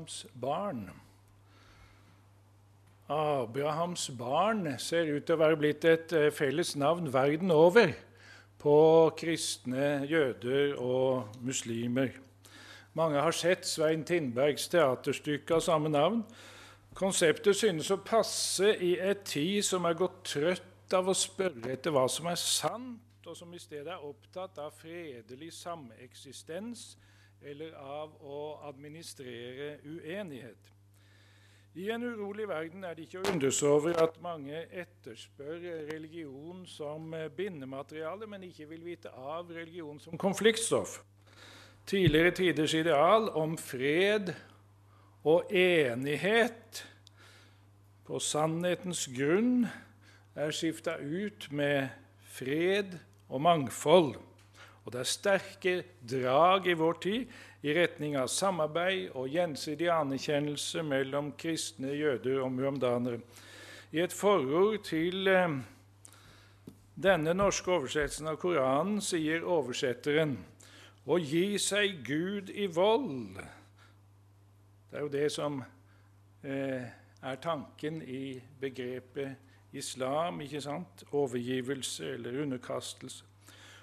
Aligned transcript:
Abrahams 0.00 0.26
barn. 0.34 0.90
Abrahams 3.08 4.10
barn 4.18 4.78
ser 4.78 5.10
ut 5.12 5.26
til 5.26 5.36
å 5.36 5.40
være 5.42 5.58
blitt 5.60 5.84
et 5.84 6.12
eh, 6.16 6.30
felles 6.32 6.72
navn 6.80 7.10
verden 7.12 7.52
over 7.52 7.92
på 8.60 8.76
kristne 9.18 10.06
jøder 10.08 10.78
og 10.80 11.36
muslimer. 11.44 12.14
Mange 12.96 13.20
har 13.20 13.36
sett 13.36 13.68
Svein 13.68 14.06
Tindbergs 14.08 14.70
teaterstykke 14.72 15.58
av 15.58 15.66
samme 15.68 15.92
navn. 15.92 16.24
Konseptet 16.96 17.60
synes 17.60 17.92
å 17.92 18.00
passe 18.00 18.72
i 18.80 18.94
et 18.96 19.26
tid 19.28 19.60
som 19.68 19.84
er 19.84 20.00
gått 20.00 20.24
trøtt 20.32 20.96
av 20.96 21.12
å 21.12 21.16
spørre 21.16 21.76
etter 21.76 21.92
hva 21.92 22.06
som 22.08 22.30
er 22.32 22.40
sant, 22.40 23.20
og 23.28 23.36
som 23.36 23.52
i 23.52 23.60
stedet 23.60 23.92
er 23.92 24.08
opptatt 24.08 24.56
av 24.64 24.72
fredelig 24.80 25.52
sameksistens 25.60 26.94
eller 27.42 27.72
av 27.76 28.12
å 28.20 28.60
administrere 28.68 29.78
uenighet. 29.84 30.70
I 31.74 31.86
en 31.94 32.02
urolig 32.02 32.48
verden 32.50 32.82
er 32.84 32.96
det 32.98 33.04
ikke 33.06 33.20
å 33.20 33.28
undres 33.30 33.60
over 33.62 33.94
at 34.02 34.16
mange 34.22 34.64
etterspør 34.74 35.60
religion 35.92 36.64
som 36.66 37.14
bindemateriale, 37.36 38.26
men 38.26 38.48
ikke 38.48 38.66
vil 38.72 38.82
vite 38.84 39.12
av 39.14 39.52
religion 39.54 40.00
som 40.02 40.18
konfliktstoff. 40.18 40.98
Tidligere 41.86 42.34
tiders 42.34 42.74
ideal 42.74 43.30
om 43.38 43.54
fred 43.58 44.34
og 45.22 45.52
enighet 45.54 46.82
på 48.06 48.18
sannhetens 48.18 49.04
grunn 49.14 49.68
er 50.34 50.50
skifta 50.54 50.96
ut 50.98 51.46
med 51.54 51.86
fred 52.34 52.98
og 53.28 53.42
mangfold. 53.46 54.16
Og 54.84 54.92
det 54.92 55.00
er 55.00 55.08
sterke 55.08 55.74
drag 56.10 56.66
i 56.66 56.76
vår 56.78 57.00
tid 57.04 57.40
i 57.62 57.74
retning 57.76 58.16
av 58.16 58.30
samarbeid 58.32 59.10
og 59.18 59.28
gjensidig 59.28 59.90
anerkjennelse 59.92 60.82
mellom 60.86 61.34
kristne, 61.38 61.92
jøder 61.92 62.40
og 62.44 62.52
muhamdanere. 62.56 63.20
I 63.92 64.00
et 64.04 64.14
forord 64.14 64.78
til 64.86 65.28
eh, 65.28 65.58
denne 66.94 67.34
norske 67.36 67.72
oversettelsen 67.74 68.30
av 68.30 68.38
Koranen 68.40 69.02
sier 69.04 69.44
oversetteren 69.44 70.38
å 71.10 71.18
gi 71.18 71.58
seg 71.60 72.00
Gud 72.06 72.52
i 72.54 72.68
vold. 72.70 73.40
Det 74.90 74.98
er 74.98 75.04
jo 75.04 75.12
det 75.12 75.26
som 75.34 75.60
eh, 76.42 76.86
er 77.20 77.40
tanken 77.42 78.00
i 78.02 78.40
begrepet 78.60 79.74
islam, 79.76 80.40
ikke 80.44 80.62
sant? 80.64 81.04
Overgivelse 81.12 82.14
eller 82.14 82.40
underkastelse. 82.42 83.29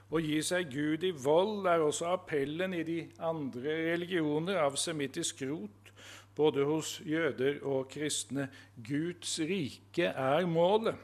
Å 0.08 0.22
gi 0.24 0.38
seg 0.46 0.70
Gud 0.72 1.04
i 1.04 1.12
vold 1.12 1.66
er 1.68 1.82
også 1.84 2.14
appellen 2.14 2.72
i 2.78 2.84
de 2.88 3.02
andre 3.20 3.74
religioner 3.90 4.62
av 4.62 4.78
semittisk 4.80 5.42
rot, 5.50 5.92
både 6.38 6.64
hos 6.70 6.94
jøder 7.04 7.60
og 7.68 7.90
kristne. 7.92 8.48
Guds 8.88 9.34
rike 9.44 10.14
er 10.14 10.48
målet. 10.48 10.96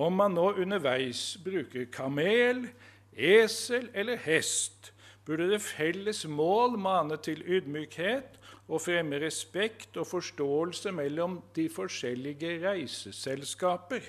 Om 0.00 0.16
man 0.16 0.32
nå 0.32 0.46
underveis 0.62 1.34
bruker 1.44 1.84
kamel, 1.92 2.64
esel 3.12 3.90
eller 3.92 4.16
hest, 4.24 4.94
burde 5.26 5.50
det 5.50 5.60
felles 5.60 6.24
mål 6.24 6.78
mane 6.80 7.18
til 7.20 7.42
ydmykhet 7.44 8.38
og 8.72 8.80
fremme 8.80 9.20
respekt 9.20 9.98
og 10.00 10.08
forståelse 10.08 10.94
mellom 10.96 11.36
de 11.52 11.68
forskjellige 11.68 12.56
reiseselskaper, 12.64 14.06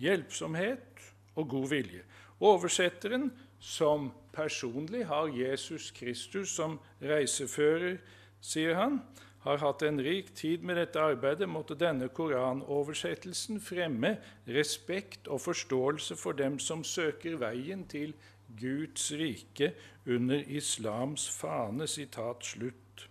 hjelpsomhet 0.00 1.04
og 1.36 1.52
god 1.52 1.68
vilje. 1.74 2.06
Oversetteren, 2.40 3.30
som 3.60 4.10
personlig 4.32 5.04
har 5.06 5.28
Jesus 5.36 5.90
Kristus 5.92 6.54
som 6.56 6.78
reisefører, 7.04 7.98
sier 8.40 8.74
han, 8.78 9.02
har 9.44 9.60
hatt 9.60 9.82
en 9.84 10.00
rik 10.00 10.34
tid 10.36 10.64
med 10.64 10.76
dette 10.76 11.00
arbeidet, 11.00 11.48
måtte 11.48 11.76
denne 11.76 12.10
koranoversettelsen 12.12 13.60
fremme 13.64 14.16
respekt 14.48 15.28
og 15.28 15.40
forståelse 15.44 16.16
for 16.20 16.36
dem 16.36 16.58
som 16.60 16.84
søker 16.84 17.38
veien 17.40 17.86
til 17.88 18.12
Guds 18.60 19.12
rike 19.16 19.72
under 20.06 20.44
islams 20.48 21.28
fane. 21.32 21.88
Sitat 21.88 22.44
slutt. 22.44 23.06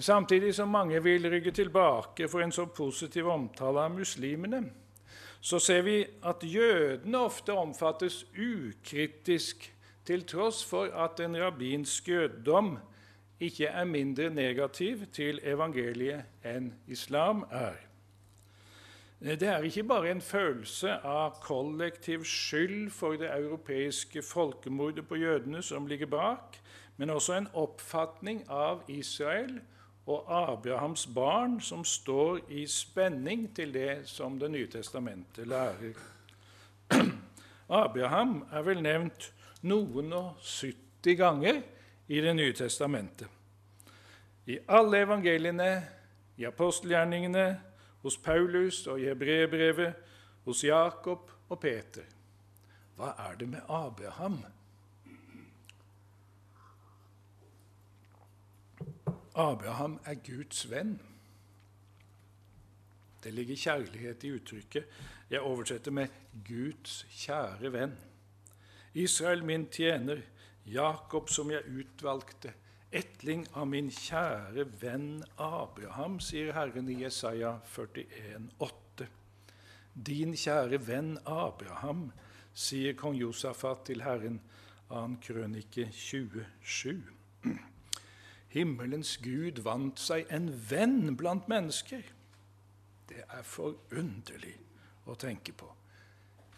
Samtidig 0.00 0.54
som 0.54 0.68
mange 0.68 1.00
vil 1.02 1.30
rygge 1.30 1.52
tilbake 1.52 2.28
for 2.28 2.44
en 2.44 2.52
så 2.52 2.66
positiv 2.66 3.28
omtale 3.32 3.86
av 3.88 3.94
muslimene, 3.96 4.66
så 5.40 5.58
ser 5.58 5.82
vi 5.82 5.98
at 6.26 6.42
jødene 6.42 7.18
ofte 7.18 7.52
omfattes 7.52 8.24
ukritisk, 8.34 9.74
til 10.08 10.24
tross 10.24 10.62
for 10.64 10.88
at 10.96 11.20
en 11.20 11.36
rabbinsk 11.36 12.08
jøddom 12.08 12.78
ikke 13.40 13.66
er 13.66 13.84
mindre 13.84 14.30
negativ 14.30 15.04
til 15.12 15.40
evangeliet 15.44 16.24
enn 16.48 16.70
islam 16.88 17.44
er. 17.52 17.76
Det 19.20 19.42
er 19.42 19.66
ikke 19.66 19.84
bare 19.84 20.10
en 20.10 20.20
følelse 20.22 20.92
av 21.04 21.40
kollektiv 21.42 22.24
skyld 22.24 22.90
for 22.94 23.18
det 23.18 23.28
europeiske 23.34 24.22
folkemordet 24.22 25.08
på 25.08 25.18
jødene 25.18 25.62
som 25.62 25.86
ligger 25.86 26.06
bak, 26.06 26.56
men 26.96 27.10
også 27.10 27.34
en 27.34 27.48
oppfatning 27.52 28.44
av 28.48 28.84
Israel 28.88 29.58
og 30.08 30.24
Abrahams 30.52 31.06
barn 31.06 31.58
som 31.60 31.84
står 31.84 32.40
i 32.48 32.66
spenning 32.66 33.48
til 33.56 33.74
det 33.74 34.08
som 34.08 34.38
Det 34.38 34.50
nye 34.50 34.66
testamentet 34.66 35.46
lærer. 35.46 35.92
Abraham 37.68 38.46
er 38.52 38.62
vel 38.62 38.82
nevnt 38.82 39.32
noen 39.62 40.12
og 40.12 40.40
70 40.40 41.16
ganger 41.16 41.60
i 42.08 42.20
Det 42.20 42.36
nye 42.36 42.52
testamentet. 42.52 43.28
I 44.46 44.58
alle 44.68 45.02
evangeliene, 45.04 45.84
i 46.36 46.44
apostelgjerningene, 46.44 47.60
hos 48.02 48.16
Paulus 48.16 48.86
og 48.86 49.00
i 49.00 49.04
Hebreerbrevet, 49.10 49.94
hos 50.44 50.64
Jakob 50.64 51.30
og 51.48 51.60
Peter. 51.60 52.06
Hva 52.96 53.12
er 53.28 53.36
det 53.36 53.48
med 53.48 53.60
Abraham? 53.68 54.40
Abraham 59.38 60.00
er 60.04 60.16
Guds 60.26 60.64
venn. 60.70 60.96
Det 63.22 63.30
ligger 63.34 63.56
kjærlighet 63.56 64.24
i 64.24 64.32
uttrykket. 64.34 64.86
Jeg 65.30 65.40
oversetter 65.40 65.90
med 65.90 66.08
'Guds 66.44 67.06
kjære 67.10 67.70
venn'. 67.70 67.94
Israel, 68.94 69.44
min 69.44 69.66
tjener, 69.66 70.22
Jakob, 70.66 71.28
som 71.28 71.50
jeg 71.50 71.62
utvalgte, 71.70 72.52
etling 72.92 73.46
av 73.54 73.66
min 73.66 73.90
kjære 73.90 74.64
venn 74.82 75.22
Abraham, 75.38 76.18
sier 76.20 76.52
Herren 76.52 76.88
i 76.88 77.02
Jesaja 77.02 77.58
41, 77.76 78.50
8. 78.58 79.06
Din 79.94 80.34
kjære 80.34 80.86
venn 80.86 81.18
Abraham, 81.26 82.10
sier 82.54 82.92
kong 82.94 83.14
Josafat 83.16 83.84
til 83.86 84.02
Herren, 84.02 84.40
2. 84.88 85.06
krønike 85.22 85.88
27. 85.92 87.17
Himmelens 88.52 89.18
Gud 89.22 89.60
vant 89.64 90.00
seg 90.00 90.28
en 90.32 90.48
venn 90.70 91.16
blant 91.20 91.48
mennesker. 91.50 92.04
Det 93.08 93.24
er 93.24 93.44
forunderlig 93.44 94.54
å 95.08 95.16
tenke 95.20 95.52
på. 95.56 95.68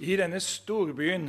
I 0.00 0.16
denne 0.16 0.40
storbyen, 0.40 1.28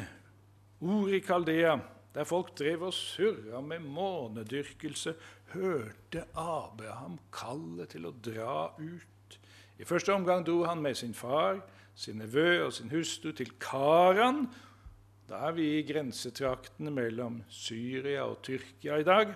Ur 0.81 1.11
Kaldea, 1.25 1.75
der 2.15 2.27
folk 2.27 2.53
drev 2.57 2.87
og 2.87 2.93
surra 2.95 3.61
med 3.61 3.83
månedyrkelse, 3.85 5.13
hørte 5.53 6.25
Abraham 6.37 7.19
kallet 7.33 7.93
til 7.93 8.07
å 8.07 8.15
dra 8.15 8.71
ut. 8.79 9.37
I 9.81 9.87
første 9.87 10.13
omgang 10.13 10.45
dro 10.45 10.63
han 10.67 10.81
med 10.81 10.97
sin 10.97 11.13
far, 11.17 11.61
sin 11.95 12.21
nevø 12.21 12.65
og 12.65 12.73
sin 12.73 12.91
hustru 12.93 13.31
til 13.35 13.51
Karan. 13.59 14.45
Da 15.29 15.47
er 15.47 15.55
vi 15.57 15.67
i 15.77 15.85
grensetraktene 15.87 16.91
mellom 16.93 17.41
Syria 17.49 18.25
og 18.27 18.41
Tyrkia 18.45 18.99
i 19.01 19.07
dag. 19.07 19.33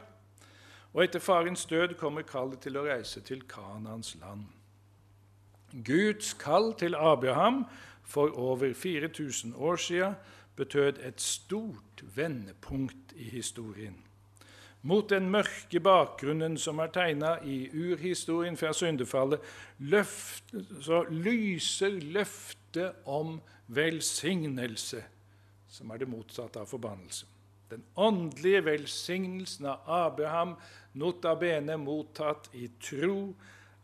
Og 0.95 1.03
etter 1.03 1.19
farens 1.19 1.65
død 1.65 1.97
kommer 1.99 2.23
kallet 2.23 2.61
til 2.63 2.77
å 2.79 2.85
reise 2.87 3.19
til 3.27 3.41
Kanans 3.51 4.13
land. 4.21 4.45
Guds 5.83 6.31
kall 6.39 6.71
til 6.79 6.95
Abraham 6.95 7.65
for 8.07 8.31
over 8.39 8.73
4000 8.73 9.55
år 9.59 9.75
siden 9.75 10.15
betød 10.55 11.01
et 11.03 11.21
stort 11.21 12.03
vendepunkt 12.15 13.11
i 13.15 13.27
historien. 13.29 13.97
Mot 14.81 15.09
den 15.09 15.27
mørke 15.29 15.79
bakgrunnen 15.83 16.55
som 16.61 16.79
er 16.79 16.93
tegna 16.93 17.33
i 17.43 17.65
urhistorien 17.73 18.55
fra 18.57 18.71
syndefallet, 18.73 19.41
løft, 19.79 20.53
så 20.81 21.03
lyser 21.09 21.89
løftet 21.89 22.93
om 23.05 23.41
velsignelse, 23.67 25.03
som 25.67 25.89
er 25.89 25.97
det 25.97 26.07
motsatte 26.07 26.61
av 26.61 26.69
forbannelse. 26.69 27.25
Den 27.69 27.83
åndelige 27.97 28.61
velsignelsen 28.65 29.65
av 29.65 29.89
Abraham 29.89 30.53
nota 30.95 31.35
bene 31.39 31.77
mottatt 31.77 32.49
i 32.55 32.69
tro, 32.81 33.35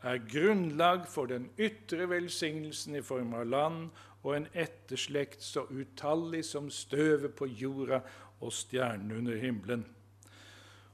er 0.01 0.21
grunnlag 0.25 1.05
for 1.09 1.29
den 1.29 1.49
ytre 1.61 2.07
velsignelsen 2.09 2.97
i 2.97 3.03
form 3.05 3.35
av 3.37 3.45
land 3.45 3.89
og 4.23 4.35
en 4.35 4.47
etterslekt 4.57 5.43
så 5.45 5.65
utallig 5.69 6.43
som 6.45 6.69
støvet 6.73 7.35
på 7.37 7.45
jorda 7.45 8.01
og 8.41 8.53
stjernene 8.53 9.17
under 9.21 9.37
himmelen. 9.37 9.85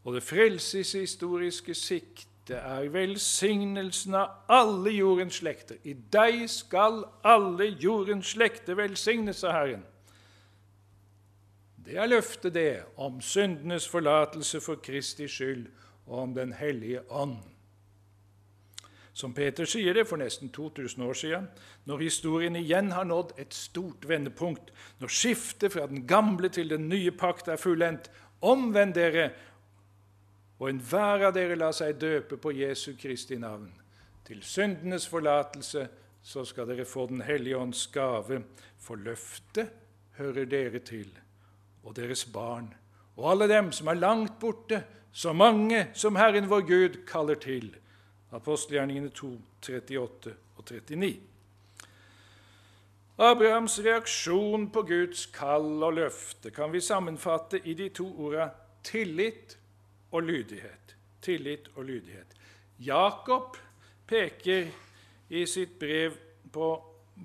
Og 0.03 0.15
det 0.15 0.23
frelseshistoriske 0.23 1.75
sikte 1.75 2.55
er 2.55 2.87
velsignelsen 2.91 4.15
av 4.15 4.51
alle 4.51 4.93
jordens 4.95 5.41
slekter. 5.41 5.79
I 5.83 5.95
deg 6.13 6.45
skal 6.51 7.01
alle 7.27 7.73
jordens 7.75 8.31
slekter 8.35 8.79
velsignes, 8.79 9.43
sa 9.43 9.51
Herren. 9.51 9.83
Det 11.87 11.95
er 11.99 12.07
løftet, 12.07 12.53
det, 12.53 12.83
om 12.95 13.19
syndenes 13.23 13.87
forlatelse 13.87 14.59
for 14.63 14.79
Kristi 14.83 15.27
skyld 15.31 15.67
og 16.07 16.19
om 16.19 16.33
Den 16.33 16.53
hellige 16.53 17.01
ånd. 17.11 17.37
Som 19.17 19.33
Peter 19.33 19.65
sier 19.65 19.95
det 19.97 20.05
for 20.05 20.21
nesten 20.21 20.51
2000 20.53 21.03
år 21.03 21.13
siden, 21.17 21.47
når 21.85 22.03
historien 22.05 22.55
igjen 22.55 22.91
har 22.93 23.07
nådd 23.09 23.33
et 23.41 23.53
stort 23.53 24.05
vendepunkt, 24.05 24.69
når 24.99 25.09
skiftet 25.09 25.73
fra 25.73 25.87
den 25.89 26.05
gamle 26.07 26.49
til 26.53 26.69
den 26.69 26.85
nye 26.89 27.11
pakt 27.11 27.47
er 27.49 27.57
fullendt, 27.57 28.11
omvend 28.41 28.93
dere, 28.93 29.31
og 30.59 30.69
enhver 30.69 31.27
av 31.27 31.33
dere 31.33 31.57
la 31.57 31.71
seg 31.73 31.97
døpe 32.01 32.37
på 32.37 32.53
Jesu 32.59 32.93
Kristi 32.97 33.37
navn. 33.41 33.71
Til 34.25 34.43
syndenes 34.43 35.07
forlatelse 35.09 35.87
så 36.21 36.43
skal 36.45 36.67
dere 36.69 36.85
få 36.85 37.07
Den 37.07 37.21
hellige 37.21 37.57
ånds 37.57 37.87
gave, 37.87 38.43
for 38.77 38.95
løftet 38.95 39.73
hører 40.17 40.45
dere 40.45 40.79
til 40.79 41.09
og 41.83 41.95
deres 41.95 42.25
barn, 42.25 42.73
og 43.17 43.31
alle 43.31 43.47
dem 43.49 43.71
som 43.73 43.87
er 43.87 43.99
langt 43.99 44.39
borte, 44.39 44.83
så 45.11 45.33
mange 45.33 45.87
som 45.97 46.15
Herren 46.15 46.49
vår 46.49 46.61
Gud 46.67 46.99
kaller 47.09 47.35
til. 47.41 47.71
Apostelgjerningene 48.31 49.09
2, 49.09 49.31
38 49.63 50.33
og 50.57 50.65
39. 50.65 51.19
Abrahams 53.17 53.79
reaksjon 53.81 54.67
på 54.69 54.83
Guds 54.85 55.25
kall 55.33 55.81
og 55.81 55.95
løfte 55.97 56.51
kan 56.53 56.69
vi 56.69 56.81
sammenfatte 56.85 57.63
i 57.65 57.73
de 57.73 57.87
to 57.89 58.05
orda 58.27 58.51
tillit 58.85 59.57
og 60.11 60.21
lydighet. 60.27 60.93
Tillit 61.21 61.71
og 61.75 61.85
lydighet. 61.85 62.35
Jakob 62.77 63.57
peker 64.07 64.69
i 65.29 65.45
sitt 65.49 65.79
brev 65.79 66.13
på 66.53 66.67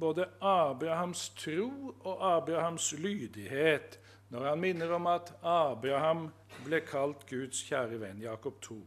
både 0.01 0.29
Abrahams 0.41 1.29
tro 1.37 1.95
og 2.01 2.37
Abrahams 2.37 2.93
lydighet 2.93 3.99
når 4.33 4.49
han 4.49 4.61
minner 4.61 4.93
om 4.97 5.07
at 5.13 5.33
Abraham 5.45 6.31
ble 6.65 6.81
kalt 6.89 7.27
Guds 7.29 7.61
kjære 7.69 7.99
venn, 8.01 8.23
Jakob 8.25 8.61
2. 8.65 8.79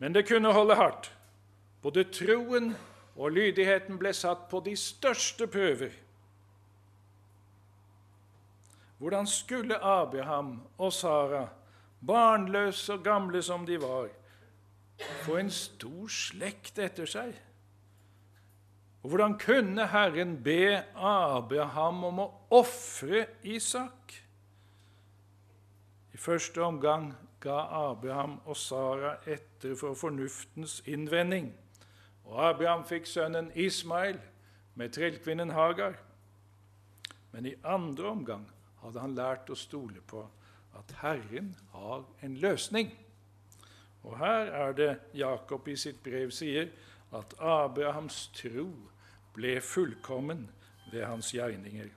Men 0.00 0.14
det 0.16 0.24
kunne 0.28 0.52
holde 0.52 0.78
hardt. 0.80 1.10
Både 1.82 2.06
troen 2.08 2.72
og 3.16 3.34
lydigheten 3.36 3.98
ble 4.00 4.14
satt 4.16 4.48
på 4.48 4.62
de 4.64 4.72
største 4.78 5.46
prøver. 5.46 5.92
Hvordan 9.02 9.26
skulle 9.26 9.76
Abraham 9.84 10.60
og 10.78 10.92
Sara, 10.92 11.48
barnløse 12.06 12.92
og 12.94 13.04
gamle 13.04 13.42
som 13.42 13.66
de 13.66 13.80
var, 13.82 14.08
få 15.26 15.36
en 15.36 15.50
stor 15.50 16.08
slekt 16.08 16.78
etter 16.78 17.10
seg? 17.10 17.34
Og 19.02 19.08
hvordan 19.08 19.38
kunne 19.38 19.86
Herren 19.86 20.36
be 20.42 20.84
Abraham 20.94 22.04
om 22.04 22.20
å 22.22 22.28
ofre 22.54 23.26
Isak? 23.42 24.14
I 26.14 26.20
første 26.22 26.62
omgang 26.62 27.10
ga 27.42 27.64
Abraham 27.90 28.36
og 28.46 28.56
Sara 28.56 29.16
etter 29.26 29.74
for 29.74 29.98
fornuftens 29.98 30.78
innvending. 30.86 31.50
Og 32.30 32.38
Abraham 32.46 32.84
fikk 32.86 33.10
sønnen 33.10 33.50
Ismail 33.58 34.20
med 34.78 34.94
trellkvinnen 34.94 35.50
Hagar. 35.50 35.98
Men 37.32 37.46
i 37.50 37.56
andre 37.64 38.08
omgang 38.12 38.46
hadde 38.84 39.02
han 39.02 39.18
lært 39.18 39.50
å 39.50 39.58
stole 39.58 40.04
på 40.06 40.22
at 40.78 40.94
Herren 41.02 41.56
har 41.74 42.06
en 42.22 42.38
løsning. 42.38 42.94
Og 44.06 44.14
her 44.18 44.46
er 44.62 44.72
det 44.78 44.92
Jakob 45.14 45.66
i 45.68 45.76
sitt 45.76 45.98
brev 46.04 46.30
sier 46.34 46.70
at 47.12 47.34
Abrahams 47.38 48.28
tro 48.38 48.70
ble 49.34 49.60
fullkommen 49.60 50.46
ved 50.92 51.04
hans 51.04 51.32
gjerninger. 51.34 51.90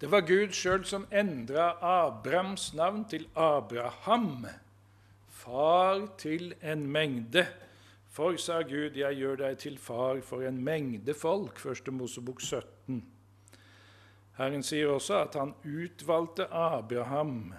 Det 0.00 0.08
var 0.10 0.24
Gud 0.24 0.54
sjøl 0.56 0.84
som 0.88 1.06
endra 1.12 1.74
Abrahams 1.84 2.70
navn 2.74 3.04
til 3.04 3.26
Abraham, 3.36 4.46
far 5.28 6.06
til 6.18 6.54
en 6.62 6.86
mengde. 6.86 7.46
For, 8.10 8.36
sa 8.36 8.62
Gud, 8.62 8.96
jeg 8.96 9.16
gjør 9.16 9.36
deg 9.36 9.58
til 9.58 9.78
far 9.78 10.22
for 10.24 10.42
en 10.42 10.64
mengde 10.64 11.14
folk. 11.14 11.60
1. 11.66 11.92
Mosebok 11.92 12.40
17. 12.40 13.04
Herren 14.38 14.62
sier 14.64 14.88
også 14.88 15.20
at 15.26 15.36
han 15.36 15.52
utvalgte 15.68 16.48
Abraham 16.48 17.52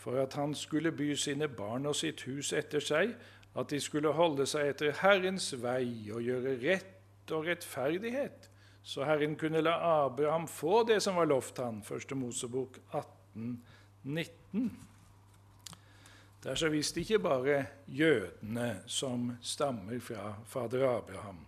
for 0.00 0.22
at 0.22 0.32
han 0.38 0.54
skulle 0.54 0.92
by 0.92 1.12
sine 1.14 1.48
barn 1.48 1.86
og 1.86 1.96
sitt 1.98 2.22
hus 2.24 2.52
etter 2.56 2.80
seg, 2.80 3.12
at 3.54 3.70
de 3.70 3.80
skulle 3.80 4.12
holde 4.14 4.46
seg 4.46 4.70
etter 4.70 4.94
Herrens 5.00 5.50
vei 5.62 6.10
og 6.12 6.22
gjøre 6.22 6.54
rett 6.62 7.34
og 7.34 7.46
rettferdighet, 7.48 8.46
så 8.82 9.04
Herren 9.04 9.36
kunne 9.38 9.62
la 9.62 9.74
Abraham 10.04 10.46
få 10.48 10.84
det 10.88 11.00
som 11.02 11.18
var 11.18 11.28
lovt 11.30 11.58
han, 11.58 11.82
1. 11.84 12.14
Mosebok 12.16 12.78
18, 12.92 13.58
19. 14.02 14.70
Det 16.40 16.50
er 16.50 16.56
så 16.56 16.70
visst 16.72 16.96
ikke 16.96 17.18
bare 17.20 17.66
jødene 17.86 18.80
som 18.86 19.34
stammer 19.42 19.98
fra 20.00 20.34
fader 20.48 20.86
Abraham. 20.88 21.44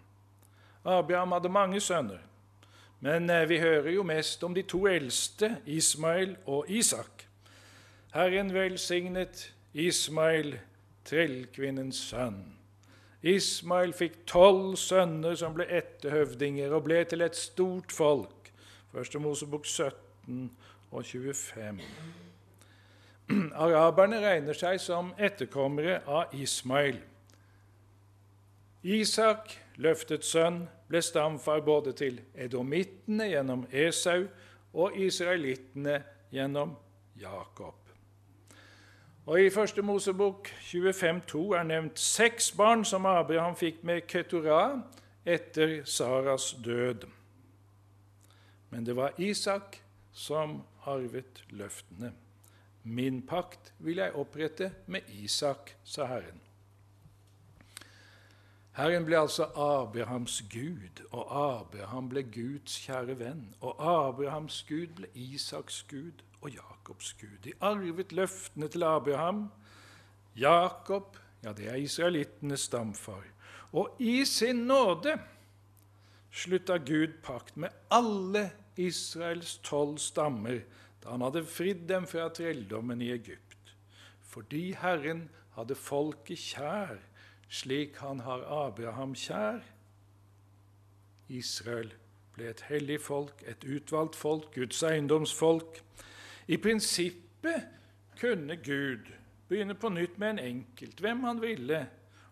Abraham 0.84 1.32
hadde 1.32 1.48
mange 1.48 1.80
sønner, 1.80 2.20
men 3.00 3.30
eh, 3.30 3.48
vi 3.48 3.58
hører 3.58 3.90
jo 3.90 4.02
mest 4.02 4.44
om 4.44 4.54
de 4.54 4.62
to 4.62 4.86
eldste, 4.86 5.56
Ismail 5.66 6.36
og 6.46 6.70
Isak. 6.70 7.26
Herren 8.14 8.52
velsignet 8.54 9.54
Ismail 9.72 10.58
trellkvinnens 11.08 12.00
sønn. 12.10 12.42
Ismail 13.22 13.92
fikk 13.94 14.24
tolv 14.26 14.74
sønner 14.80 15.36
som 15.38 15.54
ble 15.54 15.68
etterhøvdinger 15.70 16.74
og 16.74 16.88
ble 16.88 17.04
til 17.06 17.22
et 17.22 17.38
stort 17.38 17.94
folk. 17.94 18.50
Første 18.92 19.20
Mosebok 19.22 19.66
17 19.66 20.50
og 20.90 21.04
25. 21.06 21.80
Araberne 23.54 24.18
regner 24.24 24.58
seg 24.58 24.80
som 24.82 25.12
etterkommere 25.18 26.00
av 26.06 26.34
Ismail. 26.36 26.98
Isak, 28.82 29.54
løftet 29.78 30.26
sønn, 30.26 30.64
ble 30.90 31.00
stamfar 31.00 31.62
både 31.64 31.94
til 31.96 32.18
edomittene 32.34 33.30
gjennom 33.30 33.62
Esau 33.70 34.26
og 34.74 34.98
israelittene 34.98 36.00
gjennom 36.34 36.74
Jakob. 37.20 37.81
Og 39.26 39.40
I 39.40 39.50
Første 39.50 39.82
Mosebok 39.82 40.48
25,2 40.48 41.38
er 41.54 41.62
nevnt 41.62 41.98
seks 41.98 42.52
barn 42.52 42.84
som 42.84 43.06
Abraham 43.06 43.54
fikk 43.56 43.84
med 43.86 44.00
Keturah 44.10 44.80
etter 45.24 45.84
Saras 45.84 46.56
død. 46.64 47.06
Men 48.70 48.86
det 48.86 48.96
var 48.96 49.14
Isak 49.18 49.78
som 50.12 50.62
arvet 50.86 51.44
løftene. 51.50 52.12
Min 52.82 53.22
pakt 53.26 53.72
vil 53.78 53.96
jeg 54.02 54.12
opprette 54.18 54.72
med 54.86 55.00
Isak, 55.22 55.76
sa 55.84 56.04
Herren. 56.04 56.40
Herren 58.72 59.06
ble 59.06 59.20
altså 59.20 59.44
Abrahams 59.54 60.42
Gud, 60.50 61.06
og 61.12 61.30
Abraham 61.60 62.08
ble 62.08 62.22
Guds 62.22 62.80
kjære 62.86 63.18
venn. 63.18 63.54
Og 63.60 63.76
Abrahams 63.78 64.64
Gud 64.68 64.86
ble 64.96 65.06
Isaks 65.14 65.82
Gud 65.90 66.26
og 66.42 66.50
Jakobs 66.50 67.12
Gud. 67.20 67.38
De 67.44 67.52
arvet 67.60 68.12
løftene 68.12 68.68
til 68.68 68.82
Abraham. 68.82 69.46
Jakob, 70.36 71.16
ja, 71.44 71.52
det 71.52 71.68
er 71.70 71.80
israelittenes 71.80 72.68
stamfar. 72.68 73.24
Og 73.72 73.96
i 73.98 74.24
sin 74.24 74.66
nåde 74.68 75.16
slutta 76.32 76.76
Gud 76.76 77.20
pakt 77.22 77.56
med 77.56 77.70
alle 77.90 78.50
Israels 78.76 79.58
tolv 79.64 79.98
stammer 79.98 80.62
da 81.02 81.10
han 81.10 81.24
hadde 81.24 81.44
fridd 81.44 81.88
dem 81.88 82.06
fra 82.06 82.28
trelldommen 82.30 83.02
i 83.02 83.10
Egypt. 83.12 83.74
Fordi 84.22 84.70
Herren 84.78 85.26
hadde 85.56 85.74
folket 85.74 86.38
kjær, 86.38 87.00
slik 87.52 87.98
han 88.00 88.22
har 88.24 88.44
Abraham 88.46 89.16
kjær. 89.18 89.64
Israel 91.28 91.90
ble 92.36 92.48
et 92.52 92.62
hellig 92.70 93.00
folk, 93.02 93.42
et 93.44 93.66
utvalgt 93.66 94.16
folk, 94.16 94.54
Guds 94.54 94.82
eiendomsfolk. 94.86 95.82
I 96.52 96.56
prinsippet 96.60 97.62
kunne 98.20 98.56
Gud 98.56 99.08
begynne 99.48 99.74
på 99.74 99.88
nytt 99.88 100.18
med 100.18 100.30
en 100.30 100.38
enkelt, 100.38 101.00
hvem 101.00 101.24
han 101.24 101.40
ville, 101.40 101.86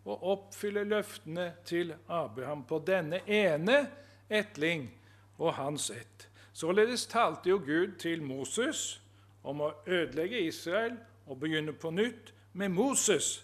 og 0.05 0.25
oppfylle 0.33 0.85
løftene 0.85 1.47
til 1.65 1.95
Abraham 2.09 2.67
på 2.69 2.83
denne 2.85 3.23
ene 3.29 3.79
etling 4.29 4.91
og 5.39 5.55
hans 5.57 5.91
ett. 5.91 6.29
Således 6.53 7.07
talte 7.07 7.49
jo 7.49 7.63
Gud 7.65 7.97
til 8.01 8.23
Moses 8.23 9.01
om 9.43 9.63
å 9.65 9.73
ødelegge 9.87 10.41
Israel 10.45 10.99
og 11.27 11.41
begynne 11.41 11.73
på 11.73 11.93
nytt 11.95 12.35
med 12.53 12.77
Moses. 12.77 13.39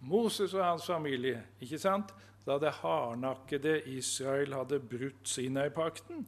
Moses 0.00 0.54
og 0.54 0.64
hans 0.64 0.86
familie, 0.86 1.42
ikke 1.60 1.80
sant? 1.80 2.12
da 2.46 2.56
det 2.58 2.72
hardnakkede 2.80 3.82
Israel 3.92 4.54
hadde 4.56 4.80
brutt 4.80 5.28
Sinai-pakten. 5.28 6.24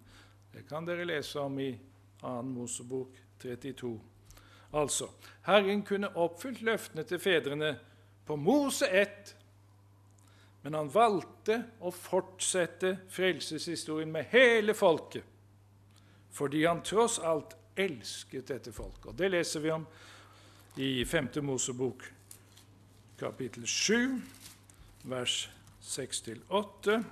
Det 0.52 0.66
kan 0.68 0.84
dere 0.86 1.08
lese 1.08 1.40
om 1.40 1.56
i 1.58 1.72
2. 2.22 2.42
Mosebok 2.42 3.16
32. 3.42 4.00
Altså, 4.72 5.08
Herren 5.42 5.82
kunne 5.82 6.16
oppfylt 6.16 6.62
løftene 6.62 7.04
til 7.04 7.18
fedrene 7.20 7.74
på 8.26 8.36
Mose 8.36 8.88
1, 8.88 9.34
men 10.62 10.74
han 10.78 10.90
valgte 10.94 11.58
å 11.82 11.90
fortsette 11.90 12.94
frelseshistorien 13.10 14.12
med 14.12 14.30
hele 14.32 14.74
folket, 14.74 15.24
fordi 16.30 16.64
han 16.64 16.84
tross 16.86 17.18
alt 17.18 17.56
elsket 17.76 18.48
dette 18.48 18.72
folket. 18.72 19.10
Og 19.10 19.18
Det 19.18 19.30
leser 19.30 19.60
vi 19.60 19.70
om 19.70 19.86
i 20.76 21.04
5. 21.04 21.28
Mosebok, 21.42 22.06
kapittel 23.18 23.66
7, 23.66 24.22
vers 25.04 25.50
6-8. 25.82 27.02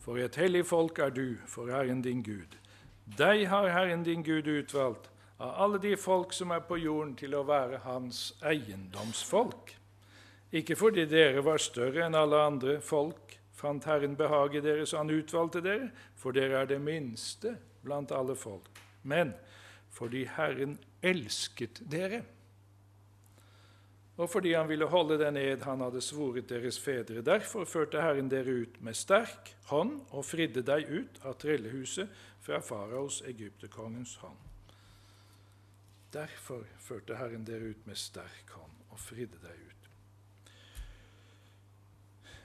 For 0.00 0.18
et 0.18 0.40
hellig 0.40 0.64
folk 0.66 0.98
er 0.98 1.12
du 1.14 1.36
for 1.46 1.70
Herren 1.70 2.02
din 2.02 2.24
Gud. 2.24 2.59
Deg 3.16 3.46
har 3.48 3.68
Herren 3.68 4.02
din 4.06 4.22
Gud 4.22 4.46
utvalgt 4.46 5.10
av 5.40 5.54
alle 5.64 5.78
de 5.78 5.96
folk 5.96 6.32
som 6.36 6.52
er 6.54 6.62
på 6.68 6.78
jorden, 6.78 7.14
til 7.16 7.34
å 7.34 7.46
være 7.48 7.80
hans 7.86 8.34
eiendomsfolk. 8.44 9.74
Ikke 10.52 10.76
fordi 10.76 11.06
dere 11.08 11.42
var 11.46 11.62
større 11.62 12.04
enn 12.06 12.18
alle 12.18 12.42
andre 12.44 12.78
folk, 12.84 13.38
fant 13.56 13.86
Herren 13.88 14.16
behag 14.18 14.56
i 14.56 14.64
dere, 14.64 14.86
så 14.86 15.00
han 15.00 15.12
utvalgte 15.14 15.62
dere, 15.64 15.90
for 16.16 16.36
dere 16.36 16.62
er 16.62 16.70
det 16.70 16.80
minste 16.82 17.56
blant 17.84 18.12
alle 18.12 18.36
folk, 18.36 18.68
men 19.02 19.32
fordi 19.90 20.26
Herren 20.36 20.76
elsket 21.02 21.82
dere 21.90 22.22
og 24.20 24.28
fordi 24.28 24.52
han 24.52 24.68
ville 24.68 24.88
holde 24.90 25.16
den 25.16 25.38
ed 25.40 25.62
han 25.64 25.80
hadde 25.80 26.02
svoret 26.04 26.48
deres 26.50 26.76
fedre. 26.78 27.22
Derfor 27.24 27.64
førte 27.64 28.02
Herren 28.04 28.28
dere 28.28 28.66
ut 28.66 28.74
med 28.84 28.96
sterk 28.98 29.54
hånd 29.70 29.94
og 30.10 30.26
fridde 30.28 30.60
deg 30.66 30.90
ut 30.90 31.22
av 31.24 31.38
trellehuset 31.40 32.10
fra 32.50 32.58
faraos, 32.60 33.22
egypterkongens 33.22 34.16
hånd. 34.16 34.38
Derfor 36.12 36.64
førte 36.82 37.14
Herren 37.14 37.44
dere 37.46 37.70
ut 37.70 37.86
med 37.86 37.94
sterk 37.94 38.50
hånd 38.56 38.72
og 38.90 38.98
fridde 38.98 39.38
deg 39.38 39.60
ut. 39.68 39.90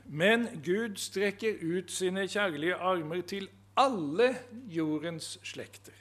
Men 0.05 0.45
Gud 0.61 0.99
strekker 1.01 1.57
ut 1.63 1.89
sine 1.91 2.27
kjærlige 2.29 2.77
armer 2.77 3.23
til 3.25 3.49
alle 3.73 4.35
jordens 4.69 5.39
slekter. 5.43 5.97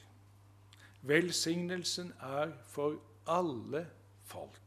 Velsignelsen 1.01 2.13
er 2.21 2.53
for 2.69 3.01
alle 3.25 3.87
folk 4.29 4.61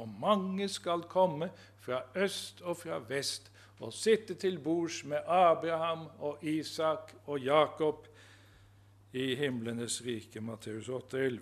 og 0.00 0.08
mange 0.20 0.68
skal 0.68 1.02
komme 1.08 1.50
fra 1.80 2.02
øst 2.16 2.60
og 2.60 2.76
fra 2.76 3.00
vest 3.08 3.52
og 3.80 3.92
sitte 3.92 4.34
til 4.34 4.58
bords 4.58 5.04
med 5.04 5.18
Abraham 5.26 6.06
og 6.18 6.44
Isak 6.44 7.14
og 7.26 7.40
Jakob 7.40 8.09
i 9.12 9.34
himlenes 9.34 10.02
rike, 10.06 10.40
Matteus 10.40 10.88
8,11. 10.88 11.38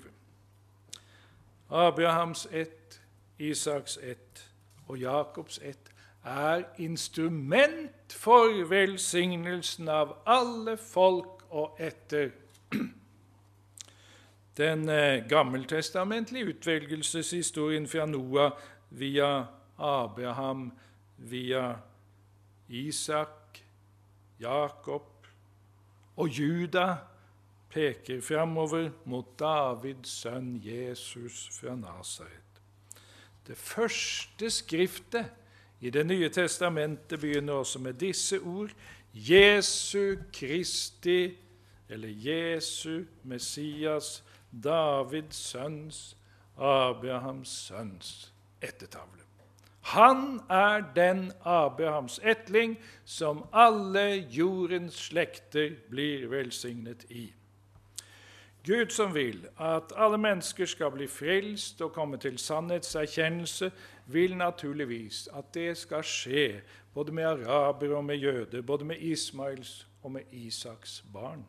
Abrahams 1.68 2.46
ett, 2.52 3.00
Isaks 3.38 3.98
ett 4.02 4.44
og 4.88 4.98
Jakobs 4.98 5.60
ett 5.62 5.90
er 6.24 6.64
instrument 6.78 8.12
for 8.12 8.64
velsignelsen 8.68 9.88
av 9.88 10.16
alle 10.26 10.76
folk 10.76 11.44
og 11.50 11.76
etter 11.80 12.30
den 14.58 14.88
eh, 14.88 15.28
gammeltestamentlige 15.28 16.44
utvelgelseshistorien 16.44 17.86
fra 17.88 18.06
Noah 18.06 18.52
via 18.90 19.46
Abraham, 19.78 20.72
via 21.16 21.76
Isak, 22.68 23.62
Jakob 24.40 25.26
og 26.16 26.28
Juda 26.28 26.96
peker 27.70 28.20
framover 28.20 28.90
mot 29.04 29.38
Davids 29.38 30.10
sønn 30.22 30.56
Jesus 30.64 31.48
fra 31.52 31.76
Nasaret. 31.76 32.62
Det 33.46 33.56
første 33.56 34.50
skriftet 34.50 35.30
i 35.80 35.90
Det 35.90 36.06
nye 36.06 36.28
testamentet 36.28 37.20
begynner 37.20 37.52
også 37.52 37.78
med 37.78 37.92
disse 37.92 38.40
ord 38.40 38.70
Jesu 39.14 40.16
Kristi, 40.32 41.36
eller 41.88 42.08
Jesu 42.08 43.04
Messias, 43.22 44.24
Davids 44.52 45.36
sønns, 45.36 46.16
Abrahams 46.56 47.48
sønns 47.48 48.32
ettertavle. 48.62 49.22
Han 49.80 50.40
er 50.50 50.82
den 50.94 51.32
Abrahams 51.44 52.20
etling 52.22 52.76
som 53.04 53.46
alle 53.52 54.26
jordens 54.30 54.94
slekter 55.08 55.78
blir 55.90 56.26
velsignet 56.28 57.06
i. 57.08 57.30
Gud 58.66 58.90
som 58.90 59.14
vil 59.14 59.46
at 59.60 59.92
alle 59.96 60.18
mennesker 60.18 60.66
skal 60.66 60.90
bli 60.90 61.06
frelst 61.06 61.80
og 61.80 61.92
komme 61.92 62.16
til 62.16 62.38
sannhetserkjennelse, 62.38 63.70
vil 64.06 64.36
naturligvis 64.36 65.28
at 65.36 65.54
det 65.54 65.76
skal 65.76 66.04
skje 66.04 66.60
både 66.94 67.12
med 67.12 67.24
arabere 67.24 67.96
og 67.96 68.04
med 68.04 68.16
jøder, 68.16 68.62
både 68.62 68.84
med 68.84 68.96
Ismails 68.98 69.88
og 70.02 70.12
med 70.12 70.22
Isaks 70.32 71.04
barn. 71.12 71.46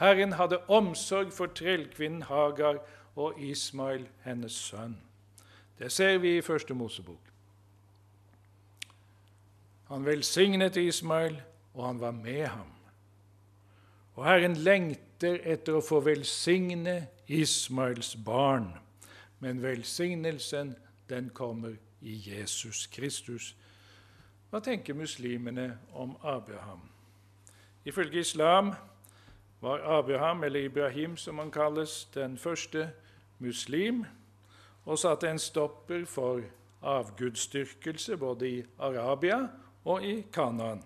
Herren 0.00 0.32
hadde 0.32 0.58
omsorg 0.68 1.32
for 1.32 1.46
trellkvinnen 1.46 2.22
Hagar 2.22 2.78
og 3.16 3.40
Ismail, 3.40 4.08
hennes 4.24 4.52
sønn. 4.52 4.98
Det 5.78 5.92
ser 5.92 6.18
vi 6.18 6.36
i 6.36 6.42
Første 6.42 6.74
Mosebok. 6.74 7.20
Han 9.88 10.06
velsignet 10.06 10.76
Ismail, 10.76 11.42
og 11.74 11.86
han 11.86 12.00
var 12.00 12.10
med 12.10 12.46
ham. 12.46 12.70
Og 14.14 14.24
Herren 14.24 14.56
lengter 15.24 15.50
etter 15.50 15.76
å 15.76 15.82
få 15.82 16.00
velsigne 16.04 17.08
Ismaels 17.28 18.14
barn, 18.16 18.74
men 19.40 19.62
velsignelsen 19.62 20.74
den 21.08 21.30
kommer 21.30 21.76
i 22.00 22.14
Jesus 22.14 22.86
Kristus. 22.86 23.54
Hva 24.50 24.60
tenker 24.60 24.94
muslimene 24.94 25.78
om 25.92 26.16
Abraham? 26.22 26.90
Ifølge 27.84 28.20
islam 28.20 28.74
var 29.60 29.80
Abraham, 29.80 30.44
eller 30.44 30.60
Ibrahim 30.60 31.16
som 31.16 31.38
han 31.38 31.50
kalles, 31.50 32.06
den 32.14 32.38
første 32.38 32.90
muslim, 33.38 34.04
og 34.84 34.98
satte 34.98 35.28
en 35.30 35.38
stopper 35.38 36.04
for 36.04 36.42
avgudsdyrkelse 36.82 38.16
både 38.16 38.48
i 38.48 38.64
Arabia 38.78 39.48
og 39.84 40.04
i 40.04 40.22
Kanaan. 40.32 40.82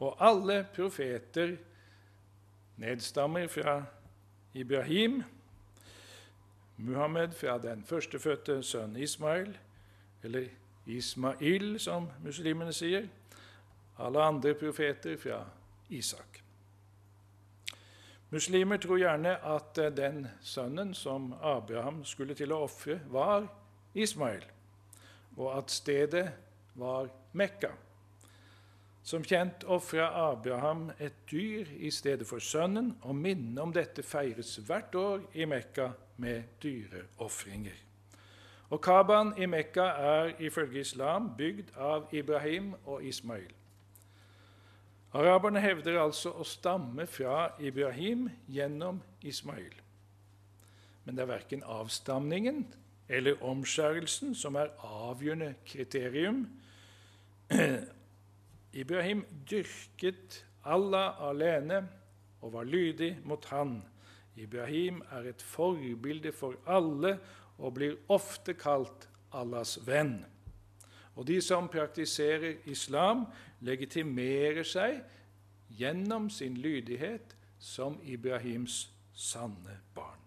Og 0.00 0.16
alle 0.20 0.66
profeter 0.74 1.56
nedstammer 2.76 3.46
fra 3.48 3.82
Ibrahim, 4.54 5.22
Muhammed 6.76 7.32
fra 7.32 7.58
den 7.58 7.84
førstefødte 7.84 8.62
sønn 8.62 8.96
Ismail, 8.96 9.58
eller 10.22 10.48
Ismail, 10.86 11.80
som 11.80 12.08
muslimene 12.24 12.72
sier, 12.72 13.06
alle 13.98 14.22
andre 14.22 14.54
profeter 14.54 15.16
fra 15.16 15.44
Isak. 15.90 16.42
Muslimer 18.32 18.76
tror 18.76 18.96
gjerne 18.96 19.36
at 19.44 19.76
den 19.96 20.26
sønnen 20.40 20.94
som 20.94 21.32
Abraham 21.42 22.04
skulle 22.04 22.34
til 22.34 22.52
å 22.52 22.62
ofre, 22.64 22.98
var 23.12 23.44
Ismail, 23.94 24.44
og 25.36 25.58
at 25.58 25.70
stedet 25.70 26.30
var 26.74 27.10
Mekka. 27.32 27.74
Som 29.02 29.24
kjent 29.26 29.64
ofra 29.64 30.06
Abraham 30.30 30.90
et 31.02 31.24
dyr 31.30 31.66
i 31.76 31.90
stedet 31.90 32.26
for 32.26 32.38
sønnen, 32.38 32.92
og 33.02 33.16
minnet 33.18 33.58
om 33.58 33.72
dette 33.74 34.02
feires 34.02 34.56
hvert 34.62 34.94
år 34.94 35.24
i 35.34 35.44
Mekka 35.44 35.88
med 36.22 36.42
dyreofringer. 36.62 37.80
Og 38.70 38.80
Kaban 38.80 39.34
i 39.36 39.46
Mekka 39.46 39.82
er 39.82 40.30
ifølge 40.40 40.80
islam 40.80 41.32
bygd 41.36 41.74
av 41.76 42.06
Ibrahim 42.12 42.74
og 42.84 43.04
Ismail. 43.04 43.50
Araberne 45.12 45.60
hevder 45.60 45.98
altså 46.00 46.30
å 46.32 46.44
stamme 46.48 47.04
fra 47.06 47.50
Ibrahim 47.60 48.30
gjennom 48.48 49.02
Ismail. 49.20 49.74
Men 51.04 51.18
det 51.18 51.26
er 51.26 51.32
verken 51.34 51.64
avstamningen 51.68 52.64
eller 53.12 53.42
omskjærelsen 53.44 54.32
som 54.38 54.56
er 54.56 54.72
avgjørende 54.88 55.52
kriterium. 55.68 56.46
Ibrahim 58.72 59.24
dyrket 59.50 60.44
Allah 60.64 61.20
alene 61.28 61.82
og 62.40 62.52
var 62.52 62.64
lydig 62.64 63.18
mot 63.24 63.44
Han. 63.44 63.82
Ibrahim 64.36 65.02
er 65.10 65.28
et 65.28 65.42
forbilde 65.42 66.32
for 66.32 66.56
alle 66.66 67.18
og 67.58 67.74
blir 67.74 67.98
ofte 68.08 68.54
kalt 68.54 69.08
Allahs 69.32 69.76
venn. 69.86 70.22
Og 71.14 71.26
de 71.28 71.40
som 71.44 71.68
praktiserer 71.68 72.62
islam, 72.72 73.26
legitimerer 73.60 74.64
seg 74.64 75.02
gjennom 75.76 76.30
sin 76.30 76.56
lydighet 76.56 77.36
som 77.58 77.98
Ibrahims 78.02 78.86
sanne 79.14 79.78
barn. 79.94 80.20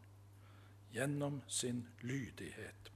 Gjennom 0.93 1.41
sin 1.47 1.87
lydighet. 2.01 2.91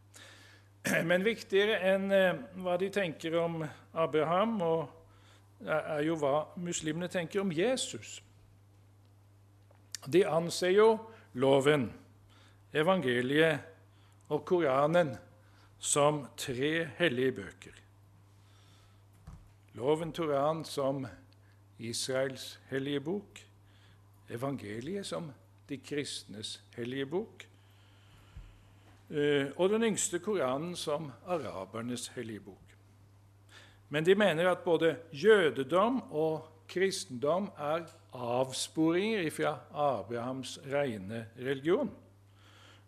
Men 1.10 1.26
viktigere 1.26 1.82
enn 1.92 2.12
eh, 2.14 2.38
hva 2.62 2.78
de 2.80 2.92
tenker 2.94 3.36
om 3.42 3.64
Abraham, 3.94 4.62
er 5.66 6.04
jo 6.08 6.16
hva 6.20 6.46
muslimene 6.56 7.10
tenker 7.12 7.42
om 7.42 7.52
Jesus. 7.52 8.20
De 10.08 10.24
anser 10.28 10.76
jo 10.78 10.94
loven, 11.34 11.90
evangeliet 12.74 13.60
og 14.30 14.46
Koranen 14.46 15.16
som 15.80 16.26
tre 16.38 16.86
hellige 17.00 17.32
bøker. 17.42 17.76
Loven 19.80 20.12
Toran 20.12 20.66
som 20.66 21.06
Israels 21.80 22.60
hellige 22.70 23.00
bok, 23.00 23.40
evangeliet 24.30 25.06
som 25.08 25.32
de 25.70 25.78
kristnes 25.78 26.60
hellige 26.76 27.06
bok, 27.06 27.46
eh, 29.10 29.48
og 29.56 29.70
den 29.70 29.84
yngste 29.84 30.20
Koranen 30.20 30.76
som 30.76 31.12
arabernes 31.28 32.08
hellige 32.16 32.40
bok. 32.40 32.76
Men 33.90 34.06
de 34.06 34.16
mener 34.16 34.50
at 34.52 34.66
både 34.66 34.96
jødedom 35.12 36.02
og 36.12 36.46
kristendom 36.70 37.50
er 37.58 37.88
avsporinger 38.14 39.30
fra 39.34 39.56
Abrahams 39.74 40.60
rene 40.66 41.26
religion. 41.40 41.90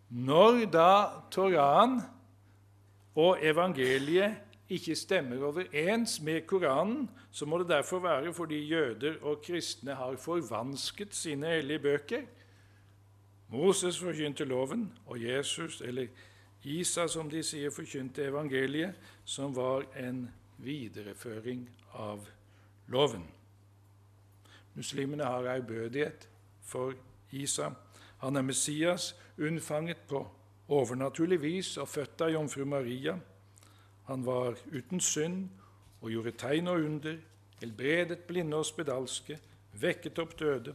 Når 0.08 0.64
da 0.70 0.88
Toraen 1.30 2.00
og 3.14 3.38
evangeliet 3.42 4.34
ikke 4.72 4.96
stemmer 4.96 5.42
overens 5.44 6.20
med 6.20 6.46
Koranen, 6.46 7.10
så 7.30 7.46
må 7.46 7.58
det 7.58 7.68
derfor 7.68 7.98
være 7.98 8.32
fordi 8.32 8.60
jøder 8.68 9.14
og 9.22 9.42
kristne 9.42 9.94
har 9.94 10.16
forvansket 10.16 11.14
sine 11.14 11.46
hellige 11.46 11.78
bøker. 11.78 12.22
Moses 13.48 13.98
forkynte 13.98 14.44
loven, 14.44 14.92
og 15.06 15.22
Jesus, 15.22 15.80
eller 15.80 16.06
Isa, 16.64 17.06
som 17.06 17.30
de 17.30 17.42
sier, 17.42 17.70
forkynte 17.70 18.24
evangeliet, 18.24 18.94
som 19.24 19.56
var 19.56 19.84
en 19.98 20.30
videreføring 20.62 21.66
av 21.98 22.26
loven. 22.92 23.24
Muslimene 24.74 25.24
har 25.24 25.48
ærbødighet 25.56 26.28
for 26.64 26.94
Isa. 27.30 27.70
Han 28.18 28.36
er 28.36 28.42
Messias, 28.42 29.12
unnfanget 29.38 30.06
på 30.08 30.22
overnaturlig 30.68 31.42
vis 31.42 31.76
og 31.76 31.88
født 31.88 32.24
av 32.24 32.32
jomfru 32.32 32.64
Maria. 32.64 33.16
Han 34.08 34.26
var 34.26 34.56
uten 34.72 35.00
synd 35.00 35.48
og 36.00 36.10
gjorde 36.10 36.34
tegn 36.38 36.68
og 36.68 36.84
under, 36.86 37.18
helbredet 37.60 38.24
blinde 38.26 38.58
og 38.58 38.66
spedalske, 38.66 39.38
vekket 39.72 40.18
opp 40.18 40.38
døde. 40.38 40.74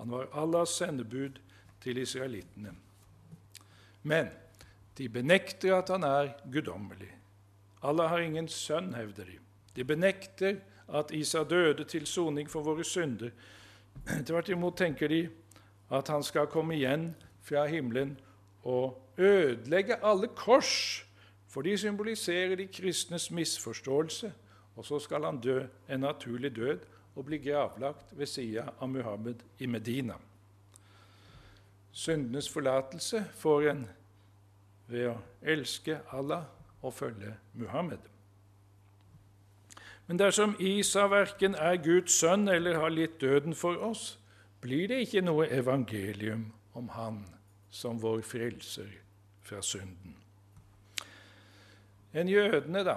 Han 0.00 0.10
var 0.10 0.30
Allahs 0.32 0.78
sendebud 0.80 1.38
til 1.80 1.98
israelittene. 1.98 2.74
Men 4.02 4.30
de 4.98 5.08
benekter 5.08 5.76
at 5.76 5.92
han 5.92 6.04
er 6.04 6.32
guddommelig. 6.52 7.10
Allah 7.82 8.08
har 8.08 8.18
ingen 8.18 8.48
sønn, 8.48 8.94
hevder 8.94 9.24
de. 9.24 9.38
De 9.76 9.84
benekter 9.84 10.60
at 10.88 11.10
Isa 11.14 11.44
døde 11.44 11.84
til 11.84 12.06
soning 12.06 12.50
for 12.50 12.62
våre 12.62 12.84
synder. 12.84 13.30
Tvert 14.26 14.48
imot 14.48 14.76
tenker 14.76 15.08
de 15.08 15.28
at 15.90 16.08
han 16.08 16.22
skal 16.22 16.50
komme 16.50 16.76
igjen 16.76 17.14
fra 17.42 17.66
himmelen 17.66 18.18
og 18.62 19.00
ødelegge 19.18 19.96
alle 20.04 20.28
kors, 20.36 21.04
for 21.48 21.62
de 21.62 21.78
symboliserer 21.78 22.54
de 22.56 22.66
kristnes 22.66 23.30
misforståelse. 23.30 24.32
Og 24.76 24.84
så 24.86 24.98
skal 24.98 25.24
han 25.24 25.40
dø 25.40 25.62
en 25.88 26.00
naturlig 26.00 26.56
død 26.56 26.78
og 27.16 27.24
bli 27.24 27.38
gravlagt 27.38 28.12
ved 28.16 28.26
sida 28.26 28.68
av 28.80 28.88
Muhammed 28.88 29.42
i 29.58 29.66
Medina. 29.66 30.14
Syndenes 31.92 32.48
forlatelse 32.48 33.24
får 33.34 33.66
en 33.70 33.82
ved 34.86 35.10
å 35.10 35.16
elske 35.42 35.98
Allah 36.14 36.46
og 36.82 36.94
følge 36.94 37.34
Muhammed. 37.52 37.98
Men 40.06 40.18
dersom 40.18 40.56
Isa 40.58 41.06
verken 41.06 41.54
er 41.54 41.76
Guds 41.78 42.16
sønn 42.18 42.48
eller 42.48 42.80
har 42.82 42.90
litt 42.90 43.20
døden 43.20 43.54
for 43.54 43.78
oss, 43.78 44.18
blir 44.60 44.88
det 44.90 45.04
ikke 45.04 45.22
noe 45.22 45.46
evangelium 45.46 46.50
om 46.74 46.88
Han 46.96 47.20
som 47.70 48.00
vår 48.02 48.24
frelser 48.26 48.90
fra 49.46 49.62
synden. 49.62 50.16
En 52.12 52.28
jødene, 52.28 52.82
da. 52.84 52.96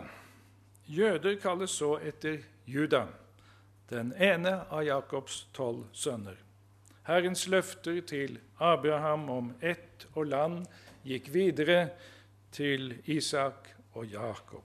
Jøder 0.90 1.38
kalles 1.40 1.78
så 1.78 2.00
etter 2.02 2.42
Juda, 2.66 3.06
den 3.90 4.10
ene 4.18 4.64
av 4.72 4.84
Jakobs 4.84 5.44
tolv 5.54 5.86
sønner. 5.94 6.40
Herrens 7.04 7.46
løfter 7.48 8.02
til 8.08 8.40
Abraham 8.60 9.30
om 9.30 9.54
ett 9.62 10.08
og 10.16 10.26
land 10.32 10.66
gikk 11.06 11.30
videre 11.34 11.92
til 12.54 12.94
Isak 13.06 13.70
og 13.94 14.06
Jakob. 14.06 14.64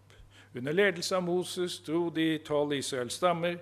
Under 0.57 0.72
ledelse 0.72 1.16
av 1.16 1.22
Moses 1.22 1.79
dro 1.87 2.09
de 2.11 2.38
tolv 2.44 2.72
Israels 2.77 3.18
stammer 3.20 3.59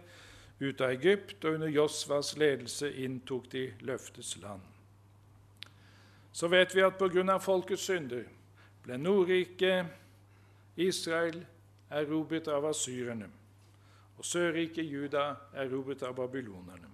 ut 0.60 0.80
av 0.80 0.94
Egypt, 0.94 1.44
og 1.44 1.58
under 1.58 1.68
Josvas 1.68 2.36
ledelse 2.38 2.92
inntok 3.04 3.50
de 3.52 3.66
løftets 3.80 4.36
land. 4.42 4.62
Så 6.32 6.48
vet 6.48 6.74
vi 6.74 6.84
at 6.84 6.98
pga. 6.98 7.38
folkets 7.38 7.82
synder 7.82 8.24
ble 8.84 8.98
Nordriket 8.98 9.86
Israel 10.76 11.44
erobret 11.90 12.48
av 12.48 12.64
asyrerne, 12.64 13.28
og 14.18 14.24
Sørriket 14.24 14.84
Juda 14.84 15.34
erobret 15.54 16.02
av 16.02 16.14
babylonerne. 16.14 16.88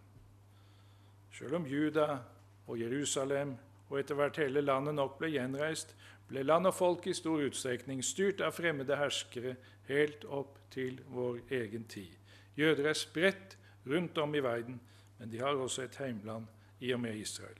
Selv 1.32 1.54
om 1.56 1.66
Juda 1.66 2.18
og 2.66 2.80
Jerusalem 2.80 3.56
og 3.88 3.98
etter 4.00 4.14
hvert 4.14 4.38
hele 4.40 4.60
landet 4.60 4.94
nok 4.94 5.18
ble 5.18 5.28
gjenreist, 5.34 5.94
ble 6.28 6.44
land 6.46 6.68
og 6.70 6.74
folk 6.74 7.06
i 7.06 7.14
stor 7.16 7.42
utstrekning 7.46 8.02
styrt 8.04 8.40
av 8.44 8.54
fremmede 8.56 8.96
herskere 8.96 9.56
helt 9.88 10.24
opp 10.24 10.58
til 10.72 11.00
vår 11.12 11.42
egen 11.50 11.84
tid. 11.84 12.14
Jøder 12.56 12.92
er 12.92 12.98
spredt 12.98 13.56
rundt 13.88 14.18
om 14.18 14.34
i 14.34 14.44
verden, 14.44 14.80
men 15.18 15.30
de 15.32 15.40
har 15.40 15.58
også 15.58 15.86
et 15.86 15.98
heimland 16.00 16.46
i 16.80 16.92
og 16.92 17.00
med 17.00 17.16
Israel. 17.16 17.58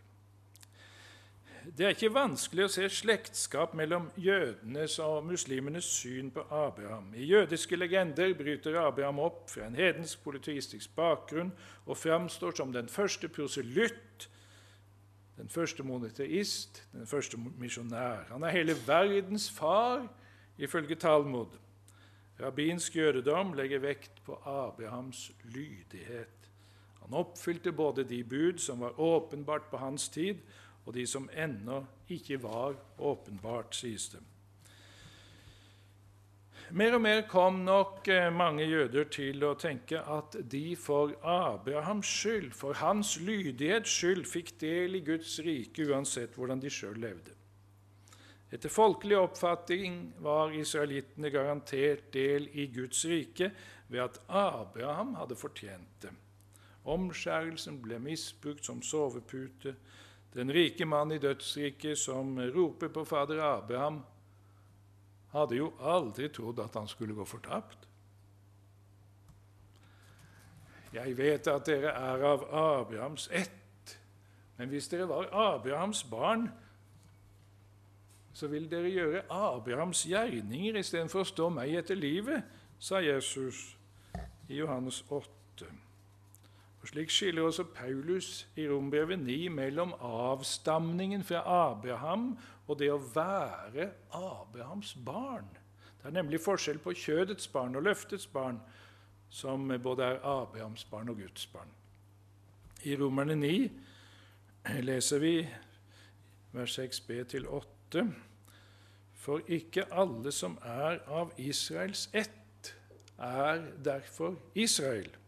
Det 1.63 1.87
er 1.87 1.93
ikke 1.95 2.11
vanskelig 2.11 2.65
å 2.67 2.71
se 2.75 2.89
slektskap 2.91 3.75
mellom 3.79 4.09
jødenes 4.19 4.97
og 5.03 5.23
muslimenes 5.29 5.87
syn 5.87 6.33
på 6.35 6.43
Abraham. 6.51 7.13
I 7.15 7.29
jødiske 7.29 7.79
legender 7.79 8.35
bryter 8.35 8.81
Abraham 8.83 9.21
opp 9.23 9.45
fra 9.53 9.69
en 9.69 9.79
hedensk 9.79 10.25
politistisk 10.25 10.91
bakgrunn 10.99 11.53
og 11.87 12.01
framstår 12.01 12.59
som 12.59 12.75
den 12.75 12.91
første 12.91 13.31
proselytt 13.31 14.27
den 15.43 15.49
første 15.49 15.83
monoteist, 15.83 16.85
den 16.93 17.07
første 17.07 17.37
misjonær. 17.59 18.29
Han 18.31 18.43
er 18.43 18.55
hele 18.55 18.77
verdens 18.87 19.51
far, 19.51 20.07
ifølge 20.59 20.95
Talmud. 20.95 21.59
Rabbinsk 22.41 22.97
jødedom 22.97 23.53
legger 23.53 23.83
vekt 23.83 24.23
på 24.25 24.39
Abrahams 24.47 25.33
lydighet. 25.45 26.51
Han 27.03 27.15
oppfylte 27.15 27.73
både 27.73 28.05
de 28.05 28.25
bud 28.25 28.59
som 28.59 28.81
var 28.81 29.01
åpenbart 29.01 29.67
på 29.71 29.77
hans 29.77 30.09
tid, 30.09 30.39
og 30.87 30.95
de 30.95 31.07
som 31.07 31.29
ennå 31.35 31.85
ikke 32.09 32.43
var 32.43 32.77
åpenbart, 32.99 33.75
sies 33.75 34.09
det. 34.15 34.23
Mer 36.71 36.95
og 36.97 37.03
mer 37.05 37.25
kom 37.29 37.65
nok 37.67 38.09
eh, 38.09 38.31
mange 38.33 38.65
jøder 38.65 39.09
til 39.13 39.43
å 39.45 39.53
tenke 39.59 39.99
at 40.01 40.37
de 40.49 40.77
for 40.79 41.13
Abrahams 41.27 42.09
skyld, 42.09 42.53
for 42.57 42.79
hans 42.81 43.17
lydighets 43.21 43.91
skyld, 43.91 44.25
fikk 44.29 44.55
del 44.63 44.97
i 44.97 45.03
Guds 45.05 45.39
rike 45.45 45.89
uansett 45.91 46.39
hvordan 46.39 46.63
de 46.63 46.71
sjøl 46.73 47.01
levde. 47.03 47.35
Etter 48.53 48.69
folkelig 48.69 49.17
oppfatning 49.17 49.99
var 50.21 50.53
israelittene 50.53 51.31
garantert 51.33 52.11
del 52.13 52.51
i 52.53 52.67
Guds 52.73 53.05
rike 53.09 53.49
ved 53.89 54.03
at 54.05 54.19
Abraham 54.29 55.15
hadde 55.17 55.39
fortjent 55.41 56.05
det. 56.05 56.13
Omskjærelsen 56.85 57.79
ble 57.81 58.01
misbrukt 58.03 58.67
som 58.67 58.83
sovepute. 58.85 59.75
Den 60.35 60.53
rike 60.53 60.85
mann 60.89 61.13
i 61.13 61.21
dødsriket 61.23 61.99
som 61.99 62.37
roper 62.53 62.93
på 62.93 63.05
fader 63.09 63.41
Abraham, 63.45 64.03
hadde 65.33 65.57
jo 65.57 65.73
aldri 65.81 66.29
trodd 66.29 66.61
at 66.61 66.77
han 66.77 66.89
skulle 66.89 67.15
gå 67.17 67.25
fortapt. 67.25 67.89
Jeg 70.93 71.17
vet 71.17 71.49
at 71.49 71.67
dere 71.67 71.93
er 71.97 72.25
av 72.29 72.45
Abrahams 72.53 73.29
ett, 73.33 73.99
men 74.59 74.69
hvis 74.69 74.89
dere 74.93 75.09
var 75.09 75.31
Abrahams 75.33 76.05
barn, 76.05 76.51
så 78.33 78.49
vil 78.49 78.71
dere 78.71 78.91
gjøre 78.93 79.23
Abrahams 79.31 80.05
gjerninger 80.09 80.77
istedenfor 80.81 81.25
å 81.25 81.29
stå 81.29 81.49
meg 81.53 81.73
etter 81.81 81.97
livet, 81.97 82.45
sa 82.79 83.01
Jesus 83.01 83.77
i 84.49 84.61
Johannes 84.61 85.03
8. 85.09 85.42
Og 86.83 86.89
Slik 86.89 87.11
skiller 87.15 87.43
også 87.43 87.65
Paulus 87.65 88.49
i 88.57 88.69
Rombrevet 88.69 89.19
9 89.19 89.49
mellom 89.49 89.93
avstamningen 90.01 91.23
fra 91.25 91.43
Abraham 91.71 92.33
og 92.67 92.79
det 92.79 92.89
å 92.91 92.99
være 93.15 93.91
Abrahams 94.11 94.97
barn. 95.07 95.47
Det 96.01 96.11
er 96.11 96.17
nemlig 96.17 96.41
forskjell 96.43 96.81
på 96.83 96.97
kjødets 96.99 97.47
barn 97.49 97.79
og 97.79 97.87
løftets 97.87 98.27
barn, 98.27 98.59
som 99.31 99.71
både 99.83 100.09
er 100.11 100.21
Abrahams 100.27 100.83
barn 100.91 101.09
og 101.09 101.23
Guds 101.23 101.47
barn. 101.47 101.71
I 102.83 102.97
Romerne 102.99 103.39
9 103.39 104.83
leser 104.83 105.23
vi 105.23 105.37
vers 106.53 106.79
6b-8.: 106.79 108.07
For 109.15 109.41
ikke 109.47 109.87
alle 109.95 110.33
som 110.35 110.59
er 110.67 110.99
av 111.07 111.31
Israels 111.39 112.09
ett, 112.13 112.75
er 113.19 113.63
derfor 113.85 114.35
Israel. 114.55 115.22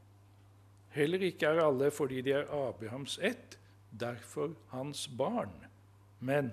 Heller 0.94 1.22
ikke 1.26 1.46
er 1.50 1.62
alle 1.64 1.90
fordi 1.90 2.20
de 2.22 2.32
er 2.38 2.50
Abrahams 2.54 3.18
ett, 3.22 3.58
derfor 3.90 4.54
hans 4.70 5.08
barn. 5.18 5.52
Men 6.20 6.52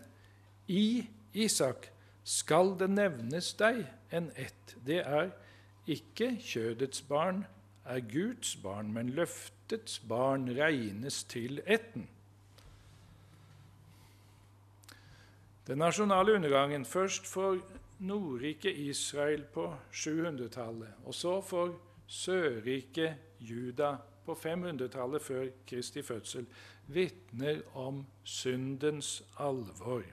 i 0.67 1.05
Isak 1.33 1.91
skal 2.23 2.75
det 2.79 2.89
nevnes 2.89 3.53
deg 3.59 3.83
en 4.11 4.31
ett. 4.35 4.75
Det 4.85 5.01
er 5.05 5.29
ikke 5.89 6.35
kjødets 6.41 7.01
barn, 7.05 7.45
er 7.85 8.01
Guds 8.05 8.55
barn, 8.61 8.91
men 8.93 9.13
løftets 9.17 9.99
barn 10.09 10.49
regnes 10.57 11.23
til 11.23 11.61
etten. 11.65 12.07
Den 15.67 15.77
nasjonale 15.77 16.33
undergangen, 16.35 16.85
først 16.85 17.27
for 17.27 17.57
Nordriket 17.99 18.77
Israel 18.77 19.43
på 19.53 19.67
700-tallet, 19.93 20.93
og 21.05 21.13
så 21.15 21.41
for 21.41 21.77
Sørriket 22.07 23.15
Juda 23.39 23.95
på 24.25 24.33
500-tallet 24.33 25.21
før 25.21 25.45
Kristi 25.67 26.01
fødsel, 26.01 26.45
vitner 26.87 27.61
om 27.73 28.05
syndens 28.23 29.23
alvor. 29.39 30.03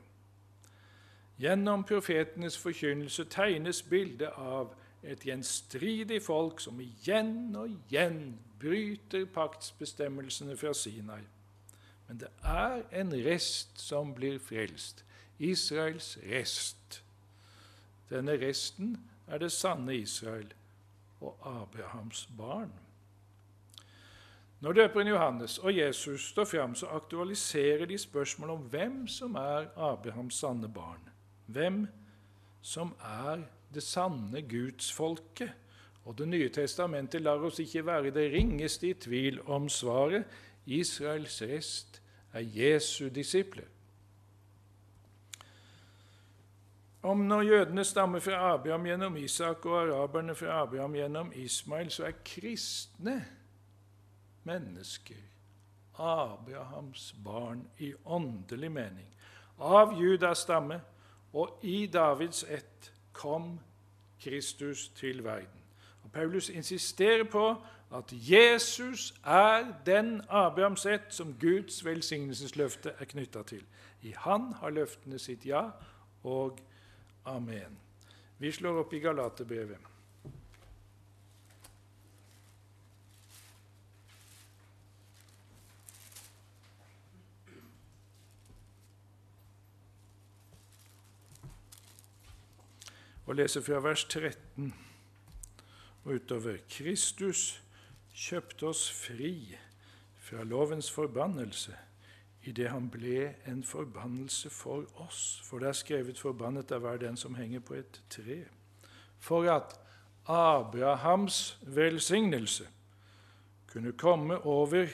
Gjennom 1.39 1.85
profetenes 1.85 2.59
forkynnelse 2.59 3.25
tegnes 3.31 3.83
bildet 3.83 4.35
av 4.37 4.75
et 5.07 5.23
gjenstridig 5.23 6.23
folk 6.23 6.61
som 6.61 6.81
igjen 6.83 7.55
og 7.57 7.71
igjen 7.71 8.39
bryter 8.59 9.29
paktsbestemmelsene 9.35 10.57
fra 10.59 10.73
Sinai. 10.75 11.23
Men 12.09 12.19
det 12.25 12.31
er 12.43 12.83
en 13.01 13.13
rest 13.13 13.79
som 13.81 14.15
blir 14.15 14.41
frelst. 14.43 15.05
Israels 15.39 16.17
rest. 16.27 17.03
Denne 18.11 18.35
resten 18.41 18.97
er 19.29 19.39
det 19.39 19.53
sanne 19.53 19.95
Israel 19.97 20.49
og 21.21 21.37
Abrahams 21.45 22.29
barn. 22.39 22.73
Når 24.61 24.73
døperen 24.73 25.09
Johannes 25.09 25.59
og 25.59 25.77
Jesus 25.77 26.31
står 26.33 26.45
fram, 26.45 26.75
så 26.75 26.87
aktualiserer 26.87 27.87
de 27.87 27.99
spørsmålet 27.99 28.55
om 28.55 28.63
hvem 28.73 29.07
som 29.09 29.35
er 29.35 29.69
Abrahams 29.77 30.35
sanne 30.35 30.69
barn. 30.69 31.05
Hvem 31.47 31.87
som 32.63 32.95
er 33.01 33.47
det 33.75 33.83
sanne 33.83 34.43
gudsfolket. 34.43 35.51
Og 36.05 36.19
Det 36.19 36.29
nye 36.29 36.49
testamentet 36.49 37.21
lar 37.21 37.43
oss 37.45 37.61
ikke 37.61 37.87
være 37.87 38.11
det 38.11 38.33
ringeste 38.33 38.89
i 38.89 38.95
tvil 38.95 39.41
om 39.47 39.69
svaret. 39.69 40.25
Israels 40.67 41.43
rest 41.43 42.03
er 42.33 42.41
Jesu 42.41 43.09
disipler. 43.09 43.65
Om 47.03 47.19
når 47.19 47.43
jødene 47.43 47.85
stammer 47.85 48.21
fra 48.21 48.55
Abraham 48.55 48.87
gjennom 48.87 49.17
Isak 49.17 49.67
og 49.67 49.83
araberne 49.83 50.35
fra 50.35 50.63
Abraham 50.63 50.95
gjennom 50.95 51.33
Ismail, 51.35 51.91
så 51.91 52.05
er 52.05 52.17
kristne 52.25 53.25
mennesker 54.49 55.21
Abrahams 55.99 57.15
barn 57.25 57.67
i 57.79 57.93
åndelig 58.05 58.71
mening. 58.73 59.07
Av 59.59 59.93
Judas 60.01 60.45
stamme 60.47 60.81
og 61.33 61.59
i 61.63 61.87
Davids 61.87 62.45
ett 62.49 62.93
kom 63.13 63.59
Kristus 64.23 64.89
til 64.89 65.25
verden. 65.25 65.65
Og 66.05 66.13
Paulus 66.13 66.49
insisterer 66.49 67.25
på 67.25 67.57
at 67.93 68.13
Jesus 68.13 69.15
er 69.25 69.67
den 69.87 70.23
Abrahams 70.29 70.87
ett 70.87 71.11
som 71.15 71.35
Guds 71.41 71.85
velsignelsesløfte 71.85 72.93
er 72.99 73.05
knytta 73.05 73.43
til. 73.43 73.65
I 74.03 74.15
Han 74.17 74.53
har 74.61 74.71
løftene 74.71 75.19
sitt 75.19 75.47
ja 75.47 75.71
og 76.23 76.61
amen. 77.25 77.79
Vi 78.39 78.53
slår 78.53 78.85
opp 78.85 78.93
i 78.95 79.03
Galaterbrevet. 79.03 79.88
Og 93.29 93.37
leser 93.37 93.61
fra 93.61 93.81
vers 93.85 94.05
13 94.05 94.75
og 96.05 96.15
utover. 96.15 96.57
Kristus 96.71 97.61
kjøpte 98.17 98.71
oss 98.71 98.87
fri 98.93 99.35
fra 100.17 100.45
lovens 100.49 100.89
forbannelse 100.91 101.77
idet 102.49 102.71
han 102.73 102.89
ble 102.89 103.35
en 103.51 103.61
forbannelse 103.67 104.49
for 104.51 104.87
oss. 105.05 105.43
For 105.45 105.61
det 105.61 105.69
er 105.69 105.77
skrevet 105.77 106.21
'forbannet 106.21 106.71
er 106.71 106.79
hver 106.79 106.97
den 106.97 107.17
som 107.17 107.35
henger 107.35 107.61
på 107.61 107.75
et 107.75 108.03
tre'. 108.11 108.49
For 109.19 109.45
at 109.51 109.77
Abrahams 110.27 111.59
velsignelse 111.63 112.69
kunne 113.67 113.93
komme 113.93 114.39
over 114.39 114.87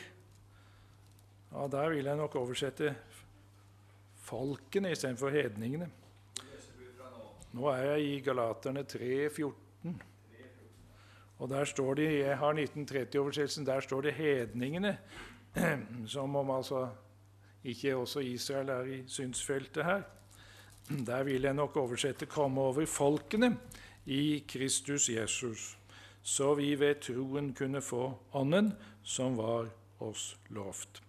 ja, 1.53 1.69
Der 1.71 1.89
vil 1.89 2.05
jeg 2.05 2.17
nok 2.17 2.35
oversette 2.35 2.97
folkene 4.15 4.91
istedenfor 4.91 5.29
hedningene. 5.29 5.91
Nå 7.55 7.69
er 7.71 7.85
jeg 7.87 8.03
i 8.03 8.15
Galaterne 8.27 8.83
3, 8.83 9.31
14. 9.31 10.03
Og 11.39 11.49
der 11.49 11.65
står 11.65 11.95
det, 11.95 12.19
Jeg 12.19 12.39
har 12.39 12.53
1930-oversettelsen. 12.53 13.67
Der 13.67 13.81
står 13.81 14.01
det 14.01 14.13
'hedningene', 14.13 14.97
som 16.07 16.37
om 16.37 16.51
altså 16.51 16.89
ikke 17.65 17.97
også 17.97 18.21
Israel 18.21 18.69
er 18.69 18.83
i 18.83 19.05
synsfeltet 19.07 19.85
her. 19.85 20.03
Der 21.07 21.23
vil 21.23 21.43
jeg 21.43 21.55
nok 21.55 21.77
oversette 21.77 22.27
'komme 22.27 22.61
over 22.61 22.87
folkene' 22.87 23.57
i 24.07 24.45
Kristus 24.49 25.09
Jesus, 25.09 25.79
så 26.23 26.55
vi 26.55 26.81
ved 26.81 26.95
troen 26.95 27.55
kunne 27.55 27.83
få 27.83 28.19
Ånden 28.33 28.73
som 29.03 29.37
var 29.37 29.69
oss 30.01 30.37
lovt. 30.49 31.03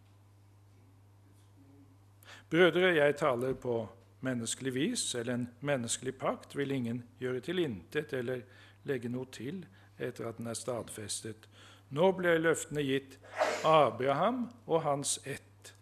Brødre, 2.49 2.95
jeg 2.95 3.15
taler 3.15 3.53
på 3.53 3.89
menneskelig 4.19 4.73
vis 4.73 5.15
eller 5.15 5.33
en 5.33 5.47
menneskelig 5.59 6.15
pakt 6.19 6.55
vil 6.55 6.71
ingen 6.71 7.03
gjøre 7.19 7.41
til 7.45 7.59
intet 7.63 8.13
eller 8.13 8.43
legge 8.85 9.09
noe 9.09 9.27
til 9.31 9.65
etter 9.97 10.29
at 10.29 10.39
den 10.39 10.47
er 10.51 10.57
stadfestet. 10.57 11.47
Nå 11.95 12.11
ble 12.17 12.37
løftene 12.39 12.83
gitt 12.83 13.17
Abraham 13.65 14.47
og 14.65 14.83
hans 14.85 15.19
ett. 15.23 15.73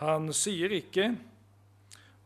Han 0.00 0.32
sier 0.32 0.72
ikke 0.72 1.14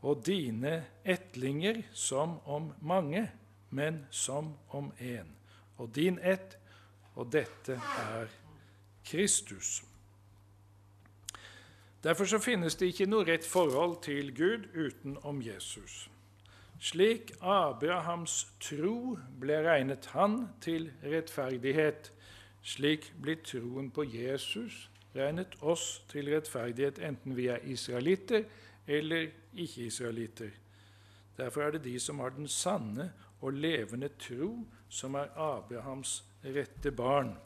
'og 0.02 0.26
dine 0.26 0.84
ettlinger' 1.04 1.82
som 1.92 2.38
om 2.46 2.72
mange, 2.80 3.30
men 3.70 4.06
som 4.10 4.54
om 4.68 4.92
én. 5.00 5.26
Og 5.78 5.94
din 5.94 6.18
ett, 6.22 6.58
og 7.14 7.32
dette 7.32 7.72
er 7.98 8.26
Kristus. 9.04 9.82
Derfor 12.02 12.24
så 12.24 12.38
finnes 12.38 12.76
det 12.78 12.92
ikke 12.92 13.08
noe 13.10 13.26
rett 13.26 13.46
forhold 13.46 14.02
til 14.02 14.30
Gud 14.34 14.68
utenom 14.74 15.42
Jesus. 15.42 16.10
Slik 16.80 17.32
Abrahams 17.40 18.46
tro 18.62 19.16
ble 19.40 19.56
regnet 19.66 20.06
han 20.14 20.44
til 20.62 20.92
rettferdighet, 21.02 22.12
slik 22.62 23.10
blir 23.22 23.42
troen 23.42 23.90
på 23.90 24.06
Jesus 24.06 24.86
regnet 25.18 25.56
oss 25.60 26.02
til 26.10 26.30
rettferdighet, 26.32 27.00
enten 27.02 27.36
vi 27.36 27.48
er 27.50 27.64
israelitter 27.66 28.44
eller 28.86 29.28
ikke-israelitter. 29.54 30.50
Derfor 31.38 31.62
er 31.62 31.70
det 31.76 31.84
de 31.84 31.98
som 32.00 32.18
har 32.18 32.30
den 32.36 32.48
sanne 32.48 33.12
og 33.40 33.52
levende 33.52 34.08
tro, 34.18 34.66
som 34.88 35.14
er 35.14 35.34
Abrahams 35.36 36.24
rette 36.44 36.90
barn. 36.90 37.36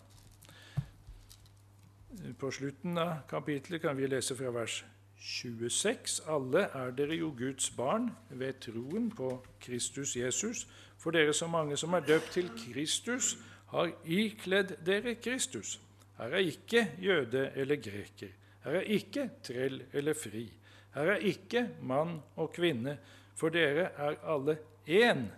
På 2.38 2.50
slutten 2.50 2.98
av 2.98 3.22
kapitlet 3.28 3.80
kan 3.82 3.96
vi 3.96 4.06
lese 4.06 4.34
fra 4.36 4.50
vers 4.52 4.82
26.: 5.16 6.20
Alle 6.28 6.66
er 6.76 6.90
dere 6.92 7.16
jo 7.16 7.30
Guds 7.38 7.70
barn 7.72 8.10
ved 8.28 8.60
troen 8.60 9.08
på 9.10 9.30
Kristus 9.60 10.16
Jesus. 10.16 10.66
For 10.98 11.10
dere 11.10 11.32
så 11.32 11.46
mange 11.48 11.76
som 11.76 11.94
er 11.96 12.04
døpt 12.04 12.30
til 12.36 12.50
Kristus, 12.58 13.36
har 13.72 13.90
ikledd 14.04 14.76
dere 14.84 15.14
Kristus. 15.14 15.80
Her 16.18 16.36
er 16.36 16.44
ikke 16.52 16.84
jøde 17.00 17.50
eller 17.56 17.76
greker. 17.76 18.28
Her 18.64 18.72
er 18.72 18.80
ikke 18.80 19.30
trell 19.42 19.82
eller 19.92 20.14
fri. 20.14 20.52
Her 20.94 21.14
er 21.16 21.16
ikke 21.16 21.68
mann 21.80 22.20
og 22.36 22.52
kvinne, 22.52 22.98
for 23.34 23.48
dere 23.48 23.88
er 23.96 24.20
alle 24.22 24.58
én 24.86 25.30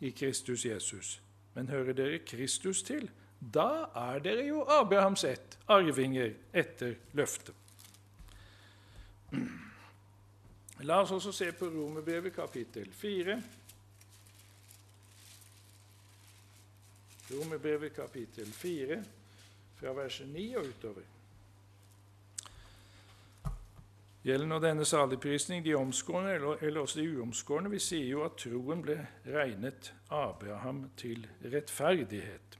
i 0.00 0.10
Kristus 0.10 0.64
Jesus. 0.64 1.22
Men 1.54 1.68
hører 1.68 1.92
dere 1.92 2.18
Kristus 2.18 2.82
til, 2.82 3.10
da 3.40 3.88
er 3.94 4.18
dere 4.24 4.46
jo 4.48 4.64
Abrahams 4.66 5.24
ett, 5.24 5.58
arvinger 5.70 6.34
etter 6.52 6.96
løftet. 7.14 7.54
La 10.86 11.00
oss 11.02 11.12
også 11.14 11.32
se 11.34 11.50
på 11.58 11.66
Romerbrevet 11.70 12.34
kapittel 12.34 12.90
4. 12.94 13.36
Romerbrevet 17.30 17.94
kapittel 17.94 18.46
4, 18.52 18.98
fra 19.78 19.94
verset 19.94 20.28
9 20.28 20.44
og 20.56 20.68
utover. 20.70 21.06
Gjelder 24.22 24.48
nå 24.50 24.58
denne 24.60 24.84
saligprisning 24.84 25.62
de 25.64 25.76
omskårne 25.78 26.34
eller 26.60 26.80
også 26.80 27.00
de 27.00 27.10
uomskårne? 27.16 27.70
Vi 27.70 27.78
sier 27.80 28.08
jo 28.10 28.24
at 28.26 28.38
troen 28.42 28.82
ble 28.84 28.98
regnet 29.24 29.92
Abraham 30.12 30.88
til 31.00 31.26
rettferdighet. 31.44 32.57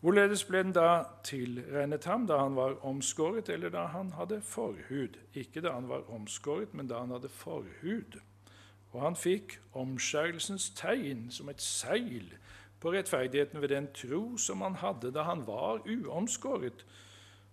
Hvorledes 0.00 0.46
ble 0.48 0.62
den 0.64 0.72
da 0.72 1.04
tilregnet 1.28 2.06
ham 2.08 2.22
da 2.24 2.38
han 2.40 2.54
var 2.56 2.78
omskåret, 2.88 3.50
eller 3.52 3.68
da 3.68 3.82
han 3.92 4.14
hadde 4.16 4.38
forhud? 4.40 5.18
Ikke 5.36 5.60
da 5.60 5.74
han 5.74 5.90
var 5.90 6.06
omskåret, 6.08 6.72
men 6.74 6.88
da 6.88 7.02
han 7.02 7.12
hadde 7.12 7.28
forhud. 7.28 8.16
Og 8.92 9.02
han 9.02 9.16
fikk 9.16 9.58
omskjærelsens 9.76 10.70
tegn 10.78 11.28
som 11.30 11.52
et 11.52 11.60
seil 11.60 12.32
på 12.80 12.94
rettferdigheten 12.94 13.60
ved 13.60 13.74
den 13.74 13.90
tro 13.92 14.38
som 14.40 14.64
han 14.64 14.80
hadde 14.80 15.12
da 15.12 15.26
han 15.28 15.44
var 15.46 15.84
uomskåret, 15.84 16.86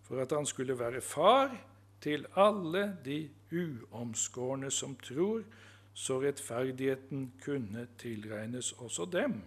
for 0.08 0.24
at 0.24 0.32
han 0.32 0.48
skulle 0.48 0.80
være 0.80 1.04
far 1.04 1.52
til 2.00 2.26
alle 2.36 2.94
de 3.06 3.26
uomskårne 3.52 4.72
som 4.72 4.96
tror, 5.04 5.44
så 5.94 6.22
rettferdigheten 6.24 7.34
kunne 7.44 7.88
tilregnes 8.00 8.72
også 8.72 9.06
dem 9.12 9.42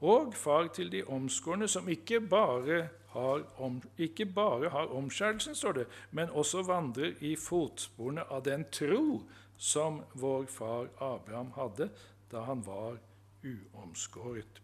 og 0.00 0.34
far 0.34 0.70
til 0.72 0.92
de 0.92 1.02
omskårne, 1.04 1.68
som 1.68 1.88
ikke 1.88 2.20
bare 2.20 2.88
har, 3.12 3.44
om, 3.58 3.82
ikke 3.98 4.26
bare 4.26 4.70
har 4.70 4.94
omskjærelsen, 4.96 5.54
står 5.54 5.72
det, 5.72 5.86
men 6.10 6.30
også 6.30 6.62
vandrer 6.62 7.18
i 7.20 7.34
fotsporene 7.36 8.24
av 8.30 8.44
den 8.46 8.64
tro 8.72 9.22
som 9.60 10.00
vår 10.14 10.46
far 10.48 10.88
Abraham 11.04 11.52
hadde 11.56 11.90
da 12.30 12.44
han 12.46 12.62
var 12.66 12.96
uomskåret. 13.44 14.60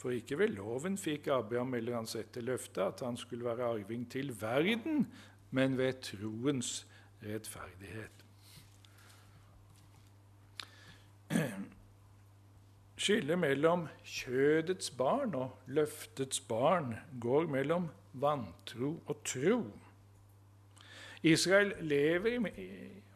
For 0.00 0.16
ikke 0.16 0.38
ved 0.40 0.54
loven 0.56 0.96
fikk 0.98 1.28
Abraham 1.28 1.74
eller 1.76 1.98
hans 1.98 2.16
etter 2.16 2.42
løftet 2.42 2.82
at 2.86 3.02
han 3.04 3.18
skulle 3.20 3.44
være 3.44 3.68
arving 3.68 4.06
til 4.10 4.32
verden, 4.40 5.04
men 5.50 5.76
ved 5.78 6.00
troens 6.02 6.86
rettferdighet. 7.22 8.24
Skillet 13.00 13.38
mellom 13.38 13.86
kjødets 14.04 14.90
barn 14.92 15.32
og 15.34 15.54
løftets 15.72 16.40
barn 16.44 16.90
går 17.20 17.46
mellom 17.48 17.86
vantro 18.12 18.90
og 19.06 19.22
tro. 19.24 19.62
Israel 21.22 21.72
lever, 21.80 22.44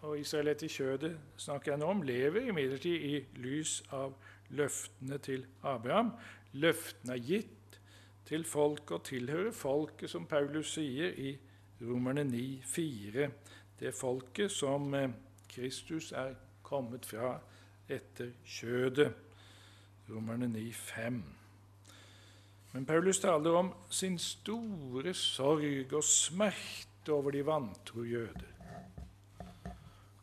og 0.00 0.18
Israel 0.18 0.48
etter 0.48 0.72
kjødet 0.72 1.10
snakker 1.36 1.72
jeg 1.72 1.82
nå 1.82 1.90
om, 1.92 2.00
lever 2.02 2.48
imidlertid 2.48 3.04
i 3.10 3.18
lys 3.44 3.82
av 3.92 4.14
løftene 4.56 5.18
til 5.20 5.44
Abraham. 5.62 6.14
Løftene 6.52 7.18
er 7.18 7.26
gitt 7.28 7.78
til 8.24 8.44
folket 8.48 8.96
og 8.96 9.04
tilhører 9.04 9.52
folket, 9.52 10.10
som 10.10 10.24
Paulus 10.24 10.72
sier 10.78 11.12
i 11.12 11.34
Romerne 11.84 12.24
9,4. 12.30 13.28
Det 13.80 13.92
folket 13.92 14.52
som 14.52 14.94
eh, 14.96 15.12
Kristus 15.52 16.12
er 16.16 16.32
kommet 16.64 17.04
fra 17.04 17.36
etter 17.92 18.32
kjødet. 18.48 19.12
Romerne 20.10 20.46
9,5. 20.46 21.22
Men 22.72 22.86
Paulus 22.86 23.20
taler 23.22 23.54
om 23.56 23.70
sin 23.90 24.18
store 24.18 25.14
sorg 25.14 25.92
og 25.94 26.04
smerte 26.04 27.12
over 27.12 27.30
de 27.30 27.44
vantro 27.46 28.02
jøder. 28.02 28.50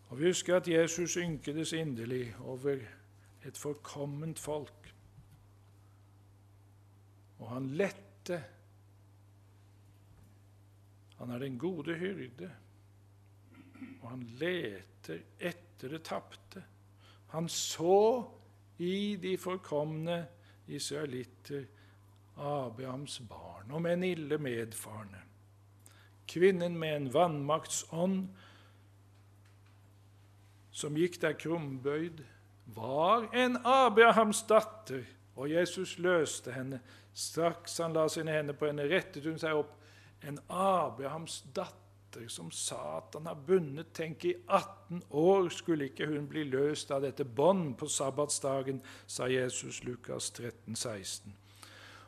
Og 0.10 0.20
Vi 0.20 0.26
husker 0.26 0.56
at 0.56 0.68
Jesus 0.68 1.16
ynkedes 1.18 1.74
inderlig 1.74 2.36
over 2.40 2.76
et 3.46 3.58
forkomment 3.58 4.40
folk. 4.40 4.94
Og 7.40 7.50
han 7.50 7.70
lette. 7.70 8.44
Han 11.18 11.32
er 11.32 11.40
den 11.40 11.58
gode 11.60 11.96
hyrde, 11.96 12.52
og 14.02 14.10
han 14.10 14.24
leter 14.42 15.22
etter 15.40 15.90
det 15.94 16.04
tapte. 16.04 16.64
Han 17.32 17.50
så 17.50 18.26
i 18.82 19.16
de 19.22 19.36
forkomne 19.38 20.24
israelitter, 20.68 21.68
Abrahams 22.38 23.20
barn, 23.30 23.72
og 23.72 23.82
med 23.82 23.94
en 23.94 24.04
ille 24.04 24.38
medfarne. 24.42 25.22
Kvinnen 26.28 26.78
med 26.80 26.96
en 26.96 27.10
vannmaktsånd 27.14 28.22
som 30.72 30.98
gikk 30.98 31.20
der 31.22 31.36
krumbøyd, 31.38 32.24
var 32.72 33.28
en 33.36 33.58
Abrahams 33.68 34.46
datter, 34.48 35.04
og 35.36 35.52
Jesus 35.52 35.98
løste 36.00 36.54
henne. 36.56 36.80
Straks 37.14 37.78
han 37.84 37.94
la 37.94 38.08
sine 38.10 38.32
hender 38.32 38.56
på 38.56 38.70
henne, 38.70 38.88
rettet 38.88 39.28
hun 39.28 39.38
seg 39.42 39.60
opp. 39.60 39.76
En 40.24 40.40
Abrahams 40.48 41.42
datter 41.52 41.81
datter 42.12 42.28
som 42.28 42.52
Satan 42.52 43.26
har 43.26 43.36
bundet. 43.36 43.94
Tenk, 43.94 44.26
i 44.26 44.36
18 44.48 45.02
år 45.10 45.50
skulle 45.50 45.86
ikke 45.86 46.08
hun 46.08 46.28
bli 46.28 46.44
løst 46.44 46.92
av 46.92 47.02
dette 47.02 47.24
bånd 47.24 47.78
på 47.78 47.88
sabbatsdagen, 47.88 48.82
sa 49.08 49.28
Jesus 49.28 49.84
Lukas 49.84 50.32
13, 50.32 50.76
16. 50.76 51.36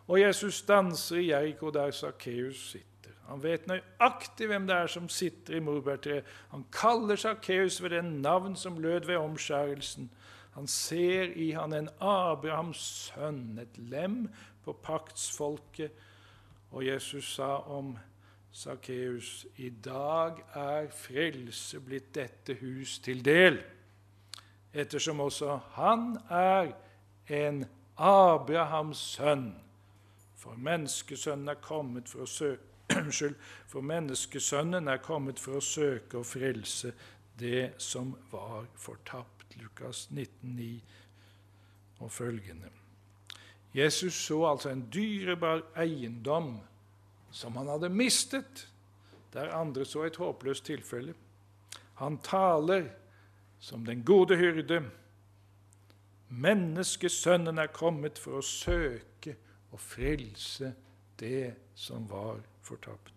Og 0.08 0.20
Jesus 0.20 0.62
danser 0.62 1.18
i 1.18 1.30
Jeriko, 1.30 1.72
der 1.72 1.92
Sakkeus 1.92 2.72
sitter. 2.72 3.14
Han 3.30 3.44
vet 3.44 3.68
nøyaktig 3.68 4.48
hvem 4.48 4.68
det 4.68 4.76
er 4.76 4.88
som 4.88 5.08
sitter 5.10 5.58
i 5.58 5.64
morbærtreet. 5.64 6.26
Han 6.52 6.66
kaller 6.72 7.16
Sakkeus 7.16 7.82
ved 7.82 7.96
det 7.96 8.04
navn 8.04 8.56
som 8.56 8.78
lød 8.78 9.08
ved 9.08 9.18
omskjærelsen. 9.18 10.12
Han 10.54 10.68
ser 10.68 11.32
i 11.36 11.52
han 11.52 11.74
en 11.74 11.90
Abrahams 12.00 12.78
sønn, 12.78 13.58
et 13.60 13.78
lem 13.78 14.28
på 14.66 14.76
paktsfolket. 14.84 15.92
Og 16.72 16.86
Jesus 16.86 17.36
sa 17.36 17.56
om 17.70 17.96
Sakkeus, 18.54 19.46
i 19.58 19.70
dag 19.70 20.38
er 20.54 20.90
frelse 20.94 21.80
blitt 21.82 22.12
dette 22.14 22.54
hus 22.60 23.00
til 23.02 23.24
del, 23.26 23.58
ettersom 24.74 25.24
også 25.26 25.56
han 25.74 26.12
er 26.30 26.70
en 27.34 27.64
Abrahams 27.98 29.02
sønn. 29.16 29.48
For 30.38 30.60
menneskesønnen 30.60 31.50
er 31.50 31.62
kommet 31.66 32.10
for 32.10 32.28
å 32.28 32.30
søke 32.30 32.70
Unnskyld, 33.00 33.36
for 33.68 33.82
menneskesønnen 33.82 34.88
er 34.92 35.00
kommet 35.02 35.40
for 35.42 35.58
å 35.58 35.64
søke 35.64 36.20
og 36.20 36.28
frelse 36.28 36.92
det 37.40 37.72
som 37.82 38.12
var 38.30 38.68
fortapt. 38.78 39.56
Lukas 39.62 40.10
19,9 40.12 40.82
og 42.04 42.12
følgende. 42.12 42.70
Jesus 43.74 44.14
så 44.14 44.44
altså 44.50 44.70
en 44.70 44.86
dyrebar 44.94 45.64
eiendom 45.78 46.60
som 47.34 47.56
han 47.58 47.68
hadde 47.68 47.90
mistet, 47.90 48.68
der 49.34 49.54
andre 49.58 49.86
så 49.86 50.06
et 50.06 50.20
håpløst 50.22 50.66
tilfelle. 50.70 51.16
Han 51.98 52.20
taler 52.22 52.92
som 53.60 53.86
den 53.86 54.04
gode 54.06 54.38
hyrde. 54.38 54.84
Menneskesønnen 56.30 57.58
er 57.58 57.74
kommet 57.74 58.22
for 58.22 58.38
å 58.38 58.46
søke 58.46 59.36
og 59.74 59.82
frelse 59.82 60.74
det 61.20 61.54
som 61.76 62.06
var 62.10 62.42
fortapt. 62.62 63.13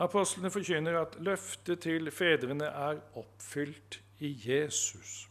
Apostlene 0.00 0.50
forkynner 0.52 0.96
at 1.02 1.18
løftet 1.20 1.82
til 1.84 2.08
fedrene 2.14 2.64
er 2.64 3.02
oppfylt 3.20 4.00
i 4.24 4.30
Jesus. 4.46 5.26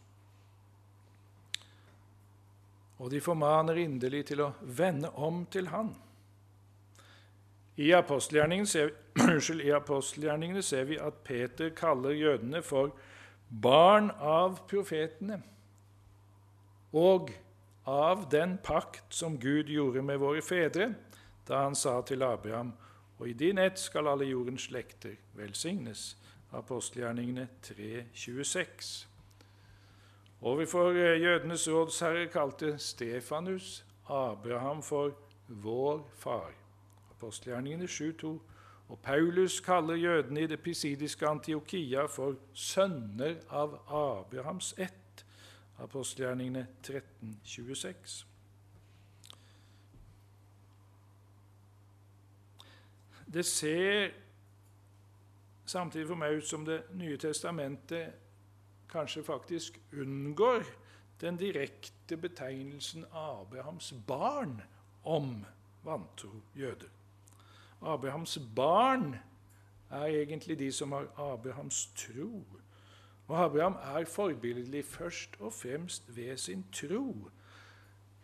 Og 3.00 3.10
de 3.10 3.20
formaner 3.24 3.80
inderlig 3.80 4.26
til 4.28 4.44
å 4.44 4.52
vende 4.62 5.10
om 5.16 5.42
til 5.50 5.70
Han. 5.72 5.94
I 7.80 7.92
apostelgjerningene 7.96 8.68
ser, 8.68 8.90
apostelgjerningene 9.80 10.62
ser 10.62 10.84
vi 10.90 10.98
at 11.00 11.22
Peter 11.24 11.70
kaller 11.74 12.12
jødene 12.12 12.60
for 12.62 12.92
barn 13.48 14.10
av 14.20 14.60
profetene 14.70 15.40
og 16.92 17.32
av 17.88 18.28
den 18.30 18.58
pakt 18.62 19.16
som 19.16 19.38
Gud 19.40 19.72
gjorde 19.72 20.02
med 20.04 20.20
våre 20.20 20.44
fedre 20.44 20.92
da 21.48 21.64
han 21.64 21.74
sa 21.74 21.96
til 22.06 22.22
Abraham:" 22.22 22.74
Og 23.20 23.28
i 23.28 23.32
din 23.32 23.58
ett 23.58 23.78
skal 23.78 24.08
alle 24.08 24.24
jordens 24.24 24.62
slekter 24.62 25.16
velsignes. 25.36 26.16
Apostelgjerningene 26.52 27.48
3.26. 27.62 29.06
Overfor 30.40 30.90
eh, 30.90 31.20
jødenes 31.22 31.68
rådsherre 31.68 32.26
kalte 32.26 32.78
Stefanus 32.78 33.84
Abraham 34.08 34.82
for 34.82 35.12
vår 35.48 36.10
far. 36.16 36.50
Apostelgjerningene 37.10 37.84
7.2. 37.84 38.26
Og 38.88 38.98
Paulus 39.02 39.60
kaller 39.60 39.94
jødene 39.94 40.40
i 40.40 40.46
det 40.46 40.60
pisidiske 40.60 41.28
Antiokia 41.28 42.06
for 42.06 42.34
sønner 42.54 43.36
av 43.48 43.76
Abrahams 43.86 44.74
ett. 44.78 45.26
Apostelgjerningene 45.78 46.66
13.26. 46.86 48.29
Det 53.32 53.46
ser 53.46 54.10
samtidig 55.64 56.06
for 56.08 56.18
meg 56.18 56.40
ut 56.40 56.46
som 56.46 56.64
Det 56.66 56.82
nye 56.98 57.16
testamentet 57.16 58.12
kanskje 58.90 59.22
faktisk 59.22 59.80
unngår 59.92 60.64
den 61.20 61.36
direkte 61.36 62.16
betegnelsen 62.16 63.04
Abrahams 63.12 63.92
barn 64.06 64.62
om 65.04 65.44
vantro 65.84 66.42
jøder. 66.56 66.88
Abrahams 67.82 68.38
barn 68.56 69.14
er 69.90 70.04
egentlig 70.04 70.58
de 70.58 70.72
som 70.72 70.92
har 70.92 71.06
Abrahams 71.16 71.86
tro. 71.96 72.44
Og 73.28 73.44
Abraham 73.44 73.72
er 73.72 74.04
forbilledlig 74.04 74.84
først 74.84 75.30
og 75.40 75.52
fremst 75.52 76.16
ved 76.16 76.36
sin 76.36 76.64
tro. 76.72 77.30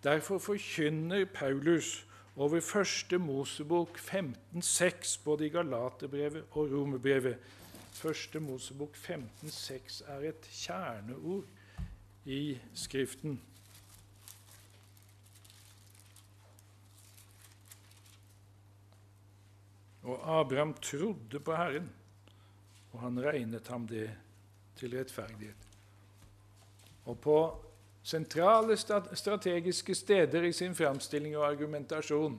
Derfor 0.02 0.38
forkynner 0.38 1.24
Paulus 1.24 2.05
over 2.36 2.60
første 2.60 3.18
Mosebok 3.18 3.98
15,6, 3.98 5.20
både 5.24 5.46
i 5.46 5.48
Galaterbrevet 5.48 6.44
og 6.50 6.72
Romerbrevet. 6.72 7.38
Første 7.92 8.40
Mosebok 8.40 8.96
15,6 8.96 10.02
er 10.12 10.28
et 10.28 10.48
kjerneord 10.52 11.44
i 12.24 12.58
Skriften. 12.74 13.40
Og 20.02 20.40
Abraham 20.40 20.74
trodde 20.74 21.40
på 21.40 21.56
Herren, 21.56 21.88
og 22.92 23.00
han 23.00 23.22
regnet 23.24 23.68
ham 23.68 23.88
det 23.88 24.10
til 24.76 24.92
rettferdighet. 24.98 25.56
Og 27.06 27.18
på 27.20 27.65
sentrale 28.06 28.76
strategiske 29.12 29.94
steder 29.94 30.42
i 30.46 30.52
sin 30.52 30.74
framstilling 30.74 31.36
og 31.36 31.48
argumentasjon 31.48 32.38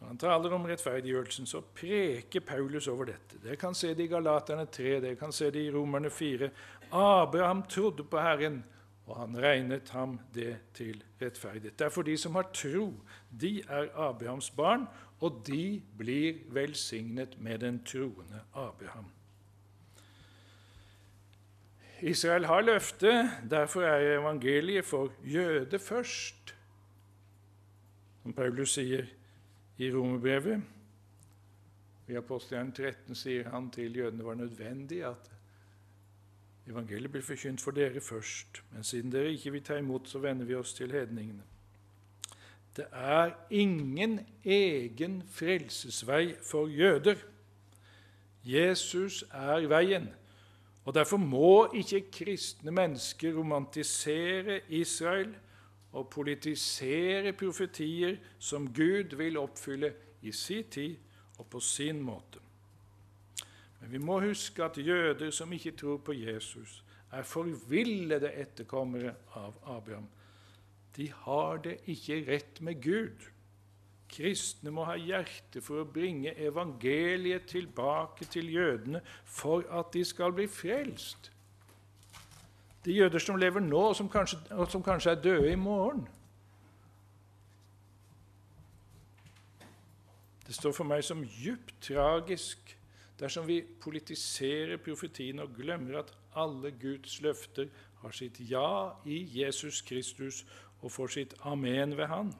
Når 0.00 0.06
han 0.08 0.18
taler 0.18 0.54
om 0.56 0.64
rettferdiggjørelsen, 0.64 1.46
så 1.46 1.60
preker 1.60 2.40
Paulus 2.40 2.86
over 2.88 3.10
dette. 3.12 3.36
Dere 3.44 3.58
kan 3.60 3.74
se 3.76 3.92
det 3.94 4.06
i 4.06 4.08
Galaterne 4.08 4.64
3, 4.64 4.94
dere 5.04 5.18
kan 5.20 5.32
se 5.32 5.50
det 5.52 5.66
i 5.66 5.70
Romerne 5.70 6.10
4. 6.10 6.48
Abraham 6.96 7.62
trodde 7.68 8.06
på 8.08 8.18
Herren, 8.18 8.62
og 9.06 9.18
han 9.20 9.36
regnet 9.36 9.92
ham 9.92 10.16
det 10.34 10.56
til 10.74 11.04
rettferdighet. 11.20 11.78
Derfor 11.78 12.02
de 12.02 12.16
som 12.16 12.34
har 12.40 12.48
tro, 12.48 12.94
de 13.40 13.60
er 13.68 13.92
Abrahams 14.08 14.50
barn, 14.50 14.88
og 15.20 15.42
de 15.46 15.82
blir 15.98 16.40
velsignet 16.48 17.36
med 17.38 17.58
den 17.58 17.84
troende 17.84 18.40
Abraham. 18.54 19.12
Israel 22.02 22.44
har 22.44 22.60
løftet, 22.60 23.30
derfor 23.50 23.82
er 23.82 24.18
evangeliet 24.18 24.84
for 24.84 25.12
jøde 25.24 25.78
først, 25.78 26.54
som 28.22 28.32
Paulus 28.32 28.74
sier 28.76 29.06
i 29.78 29.90
Romerbrevet. 29.92 30.62
I 32.08 32.16
Apostelgjerningen 32.18 32.74
13 32.74 33.14
sier 33.14 33.50
han 33.50 33.70
til 33.70 33.96
jødene 33.96 34.24
var 34.24 34.34
nødvendig 34.34 35.04
at 35.06 35.30
evangeliet 36.66 37.12
blir 37.12 37.24
forkynt 37.24 37.60
for 37.60 37.76
dere 37.76 38.00
først. 38.00 38.62
Men 38.72 38.84
siden 38.84 39.12
dere 39.12 39.32
ikke 39.32 39.52
vil 39.52 39.64
ta 39.64 39.78
imot, 39.78 40.08
så 40.08 40.18
vender 40.18 40.44
vi 40.46 40.54
oss 40.54 40.74
til 40.74 40.92
hedningene. 40.92 41.42
Det 42.76 42.86
er 42.92 43.32
ingen 43.50 44.20
egen 44.44 45.22
frelsesvei 45.30 46.34
for 46.42 46.68
jøder. 46.68 47.14
Jesus 48.44 49.24
er 49.32 49.66
veien. 49.68 50.08
Og 50.90 50.94
Derfor 50.94 51.16
må 51.16 51.70
ikke 51.74 52.00
kristne 52.10 52.72
mennesker 52.74 53.36
romantisere 53.36 54.56
Israel 54.68 55.36
og 55.92 56.08
politisere 56.10 57.30
profetier 57.32 58.16
som 58.38 58.66
Gud 58.74 59.14
vil 59.16 59.38
oppfylle 59.38 59.92
i 60.26 60.32
sin 60.34 60.64
tid 60.66 60.96
og 61.38 61.46
på 61.46 61.60
sin 61.60 62.02
måte. 62.02 62.42
Men 63.80 63.92
vi 63.92 64.02
må 64.02 64.18
huske 64.20 64.64
at 64.64 64.82
jøder 64.82 65.30
som 65.30 65.52
ikke 65.52 65.76
tror 65.78 66.02
på 66.02 66.12
Jesus, 66.12 66.82
er 67.12 67.22
forvillede 67.22 68.32
etterkommere 68.34 69.14
av 69.38 69.54
Abraham. 69.62 70.10
De 70.96 71.12
har 71.12 71.62
det 71.62 71.76
ikke 71.86 72.24
rett 72.32 72.58
med 72.60 72.82
Gud. 72.82 73.29
Kristne 74.10 74.72
må 74.74 74.84
ha 74.88 74.96
hjerte 74.98 75.62
for 75.62 75.82
å 75.82 75.88
bringe 75.88 76.32
evangeliet 76.34 77.46
tilbake 77.50 78.26
til 78.30 78.50
jødene 78.50 79.02
for 79.24 79.66
at 79.70 79.92
de 79.94 80.04
skal 80.04 80.34
bli 80.34 80.48
frelst. 80.50 81.30
De 82.84 82.96
jøder 82.96 83.22
som 83.22 83.36
lever 83.36 83.60
nå, 83.60 83.80
og 83.90 83.96
som 83.96 84.08
kanskje, 84.08 84.38
og 84.56 84.70
som 84.72 84.82
kanskje 84.82 85.12
er 85.12 85.22
døde 85.22 85.52
i 85.52 85.58
morgen. 85.58 86.06
Det 90.46 90.56
står 90.56 90.72
for 90.74 90.88
meg 90.88 91.04
som 91.06 91.20
djupt 91.22 91.76
tragisk 91.84 92.72
dersom 93.20 93.44
vi 93.46 93.60
politiserer 93.62 94.80
profetien 94.82 95.38
og 95.44 95.52
glemmer 95.54 96.00
at 96.00 96.10
alle 96.34 96.72
Guds 96.80 97.20
løfter 97.22 97.68
har 98.00 98.16
sitt 98.16 98.40
ja 98.50 98.96
i 99.04 99.20
Jesus 99.36 99.82
Kristus 99.86 100.42
og 100.80 100.90
får 100.90 101.12
sitt 101.14 101.34
amen 101.46 101.94
ved 101.98 102.08
Han. 102.10 102.32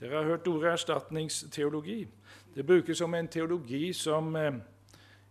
Dere 0.00 0.16
har 0.16 0.24
hørt 0.24 0.48
ordet 0.48 0.72
erstatningsteologi. 0.72 2.06
Det 2.54 2.66
brukes 2.66 2.98
som 2.98 3.14
en 3.14 3.28
teologi 3.28 3.92
som 3.92 4.36
eh, 4.36 4.52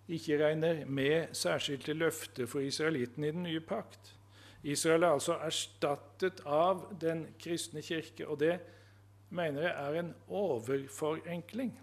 ikke 0.08 0.46
regner 0.46 0.86
med 0.86 1.34
særskilte 1.34 1.94
løfter 1.94 2.46
for 2.46 2.60
israelitten 2.60 3.24
i 3.24 3.32
den 3.32 3.44
nye 3.44 3.60
pakt. 3.60 4.16
Israel 4.64 5.04
er 5.04 5.16
altså 5.16 5.38
erstattet 5.42 6.42
av 6.46 6.86
den 7.02 7.26
kristne 7.40 7.82
kirke, 7.82 8.28
og 8.28 8.40
det 8.40 8.60
mener 9.30 9.62
jeg 9.62 9.74
er 9.78 10.00
en 10.00 10.14
overforenkling. 10.28 11.80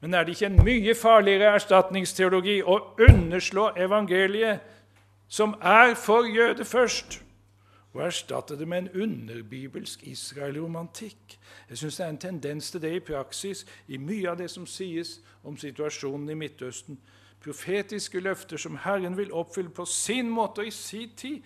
Men 0.00 0.14
er 0.14 0.24
det 0.24 0.28
ikke 0.28 0.46
en 0.46 0.64
mye 0.64 0.94
farligere 0.94 1.54
erstatningsteologi 1.54 2.60
å 2.62 2.78
underslå 3.08 3.70
evangeliet, 3.76 4.60
som 5.28 5.54
er 5.62 5.94
for 5.94 6.26
jøde 6.26 6.64
først? 6.64 7.20
Og 7.92 8.02
erstatte 8.06 8.58
det 8.58 8.68
med 8.68 8.78
en 8.78 9.02
underbibelsk 9.02 10.02
israelromantikk. 10.06 11.38
Jeg 11.68 11.78
syns 11.78 11.96
det 11.96 12.04
er 12.04 12.12
en 12.14 12.18
tendens 12.18 12.70
til 12.70 12.82
det 12.82 12.92
i 12.94 13.00
praksis 13.00 13.64
i 13.88 13.98
mye 13.98 14.30
av 14.30 14.38
det 14.38 14.50
som 14.50 14.66
sies 14.66 15.18
om 15.42 15.56
situasjonen 15.58 16.30
i 16.30 16.38
Midtøsten. 16.38 17.00
Profetiske 17.42 18.20
løfter 18.20 18.60
som 18.60 18.78
Herren 18.84 19.16
vil 19.16 19.32
oppfylle 19.32 19.72
på 19.74 19.84
sin 19.88 20.30
måte 20.30 20.62
og 20.62 20.70
i 20.70 20.74
sin 20.74 21.10
tid, 21.16 21.42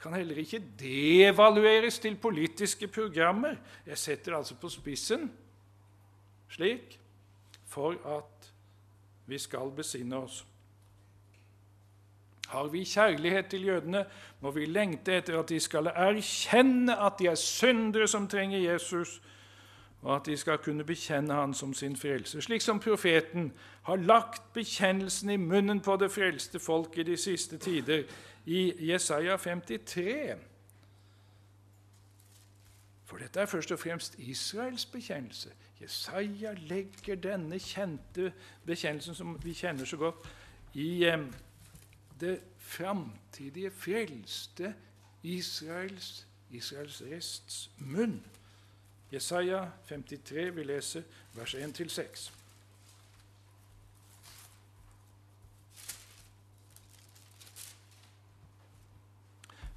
kan 0.00 0.14
heller 0.14 0.36
ikke 0.36 0.62
devalueres 0.78 1.98
til 1.98 2.16
politiske 2.20 2.88
programmer. 2.88 3.56
Jeg 3.86 3.98
setter 3.98 4.32
det 4.32 4.38
altså 4.38 4.56
på 4.60 4.68
spissen 4.68 5.30
slik 6.48 6.98
for 7.66 7.96
at 8.06 8.52
vi 9.26 9.38
skal 9.38 9.72
besinne 9.76 10.16
oss. 10.16 10.44
Har 12.48 12.66
vi 12.68 12.84
kjærlighet 12.84 13.46
til 13.46 13.64
jødene, 13.66 14.04
må 14.40 14.50
vi 14.50 14.66
lengte 14.66 15.16
etter 15.16 15.38
at 15.38 15.48
de 15.48 15.60
skal 15.60 15.86
erkjenne 15.86 16.96
at 17.06 17.12
de 17.18 17.26
er 17.26 17.34
syndere 17.34 18.08
som 18.08 18.28
trenger 18.28 18.58
Jesus, 18.58 19.20
og 20.02 20.16
at 20.16 20.26
de 20.26 20.36
skal 20.36 20.58
kunne 20.58 20.84
bekjenne 20.84 21.34
Han 21.34 21.54
som 21.54 21.74
sin 21.74 21.96
frelse, 21.96 22.42
slik 22.42 22.60
som 22.60 22.80
profeten 22.80 23.52
har 23.82 23.96
lagt 23.96 24.52
bekjennelsen 24.52 25.30
i 25.30 25.36
munnen 25.36 25.80
på 25.80 25.96
det 25.96 26.10
frelste 26.12 26.58
folk 26.58 26.98
i 26.98 27.02
de 27.02 27.16
siste 27.16 27.58
tider, 27.58 28.02
i 28.46 28.90
Jesaja 28.92 29.36
53. 29.36 30.36
For 33.04 33.16
dette 33.16 33.40
er 33.40 33.46
først 33.46 33.72
og 33.72 33.78
fremst 33.78 34.18
Israels 34.18 34.86
bekjennelse. 34.86 35.48
Jesaja 35.82 36.52
legger 36.52 37.14
denne 37.14 37.58
kjente 37.58 38.32
bekjennelsen, 38.66 39.14
som 39.14 39.38
vi 39.42 39.52
kjenner 39.52 39.84
så 39.84 39.96
godt, 39.96 40.28
i 40.74 41.04
eh, 41.04 41.18
det 42.20 42.40
framtidige 42.58 43.70
frelste 43.70 44.74
Israels, 45.22 46.26
Israels 46.50 47.02
rests 47.02 47.70
munn. 47.78 48.24
Jesaja 49.12 49.70
53, 49.88 50.56
vi 50.56 50.62
leser 50.62 51.02
vers 51.34 51.54
1-6. 51.54 52.32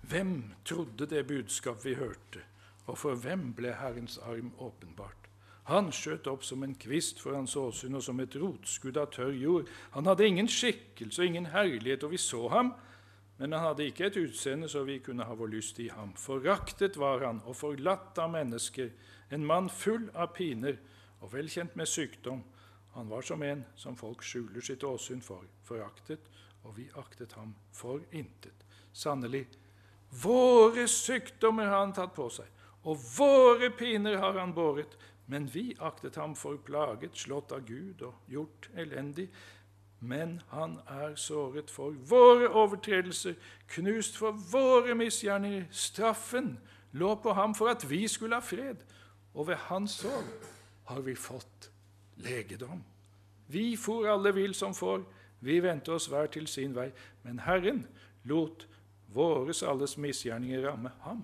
Hvem 0.01 0.53
trodde 0.65 1.05
det 1.05 1.27
budskap 1.27 1.85
vi 1.85 1.93
hørte, 1.93 2.43
og 2.85 2.97
for 2.97 3.15
hvem 3.15 3.53
ble 3.53 3.73
Herrens 3.75 4.17
arm 4.17 4.53
åpenbart? 4.57 5.26
Han 5.67 5.89
skjøt 5.91 6.27
opp 6.31 6.45
som 6.47 6.63
en 6.63 6.75
kvist 6.79 7.19
for 7.19 7.35
hans 7.35 7.55
åsyn 7.59 7.97
og 7.99 8.03
som 8.05 8.19
et 8.23 8.35
rotskudd 8.39 8.97
av 9.01 9.09
tørr 9.11 9.35
jord. 9.35 9.71
Han 9.97 10.07
hadde 10.07 10.27
ingen 10.27 10.47
skikkelse 10.47 11.21
og 11.21 11.27
ingen 11.27 11.49
herlighet, 11.51 12.05
og 12.07 12.13
vi 12.13 12.19
så 12.23 12.45
ham, 12.53 12.71
men 13.37 13.51
han 13.53 13.65
hadde 13.65 13.85
ikke 13.89 14.07
et 14.07 14.19
utseende 14.21 14.69
så 14.71 14.85
vi 14.87 15.01
kunne 15.03 15.27
ha 15.27 15.35
vår 15.35 15.51
lyst 15.51 15.81
i 15.83 15.89
ham. 15.91 16.13
Foraktet 16.17 16.95
var 16.97 17.25
han 17.25 17.41
og 17.45 17.59
forlatt 17.59 18.17
av 18.23 18.31
mennesker, 18.33 18.93
en 19.29 19.43
mann 19.45 19.67
full 19.69 20.07
av 20.15 20.31
piner 20.37 20.79
og 21.19 21.33
velkjent 21.33 21.75
med 21.75 21.89
sykdom. 21.91 22.45
Han 22.95 23.11
var 23.11 23.27
som 23.27 23.43
en 23.43 23.65
som 23.75 23.99
folk 23.99 24.23
skjuler 24.25 24.63
sitt 24.63 24.87
åsyn 24.87 25.19
for, 25.21 25.43
foraktet, 25.67 26.23
og 26.63 26.77
vi 26.79 26.87
aktet 26.97 27.35
ham 27.37 27.51
for 27.75 28.01
intet. 28.15 28.63
Sannelig, 28.95 29.43
våre 30.23 30.87
sykdommer 30.89 31.67
har 31.67 31.83
han 31.83 31.93
tatt 31.93 32.15
på 32.15 32.29
seg, 32.31 32.47
og 32.87 32.97
våre 33.17 33.69
piner 33.75 34.17
har 34.23 34.39
han 34.39 34.55
båret. 34.55 34.95
Men 35.27 35.49
vi 35.53 35.75
aktet 35.79 36.15
ham 36.15 36.35
for 36.35 36.57
plaget, 36.63 37.17
slått 37.17 37.51
av 37.51 37.65
Gud 37.67 38.01
og 38.01 38.15
gjort 38.31 38.69
elendig. 38.75 39.27
Men 39.99 40.41
han 40.49 40.77
er 40.87 41.15
såret 41.15 41.71
for 41.73 41.91
våre 41.91 42.47
overtredelser, 42.47 43.35
knust 43.67 44.17
for 44.17 44.31
våre 44.51 44.95
misgjerninger. 44.95 45.65
Straffen 45.71 46.59
lå 46.91 47.15
på 47.15 47.33
ham 47.33 47.55
for 47.55 47.73
at 47.73 47.83
vi 47.89 48.07
skulle 48.07 48.39
ha 48.39 48.45
fred, 48.45 48.83
og 49.33 49.47
ved 49.47 49.55
hans 49.67 49.99
sår 50.01 50.23
har 50.87 51.01
vi 51.01 51.15
fått 51.15 51.71
legedom. 52.23 52.83
Vi 53.47 53.75
for 53.75 54.07
alle 54.07 54.33
vill 54.35 54.53
som 54.55 54.73
får, 54.75 55.03
vi 55.39 55.59
vendte 55.63 55.91
oss 55.91 56.07
hver 56.07 56.27
til 56.31 56.47
sin 56.47 56.75
vei, 56.75 56.89
men 57.23 57.39
Herren 57.39 57.85
lot 58.23 58.67
våres 59.13 59.63
alles 59.63 59.97
misgjerninger 59.97 60.69
ramme 60.69 60.91
ham. 61.01 61.23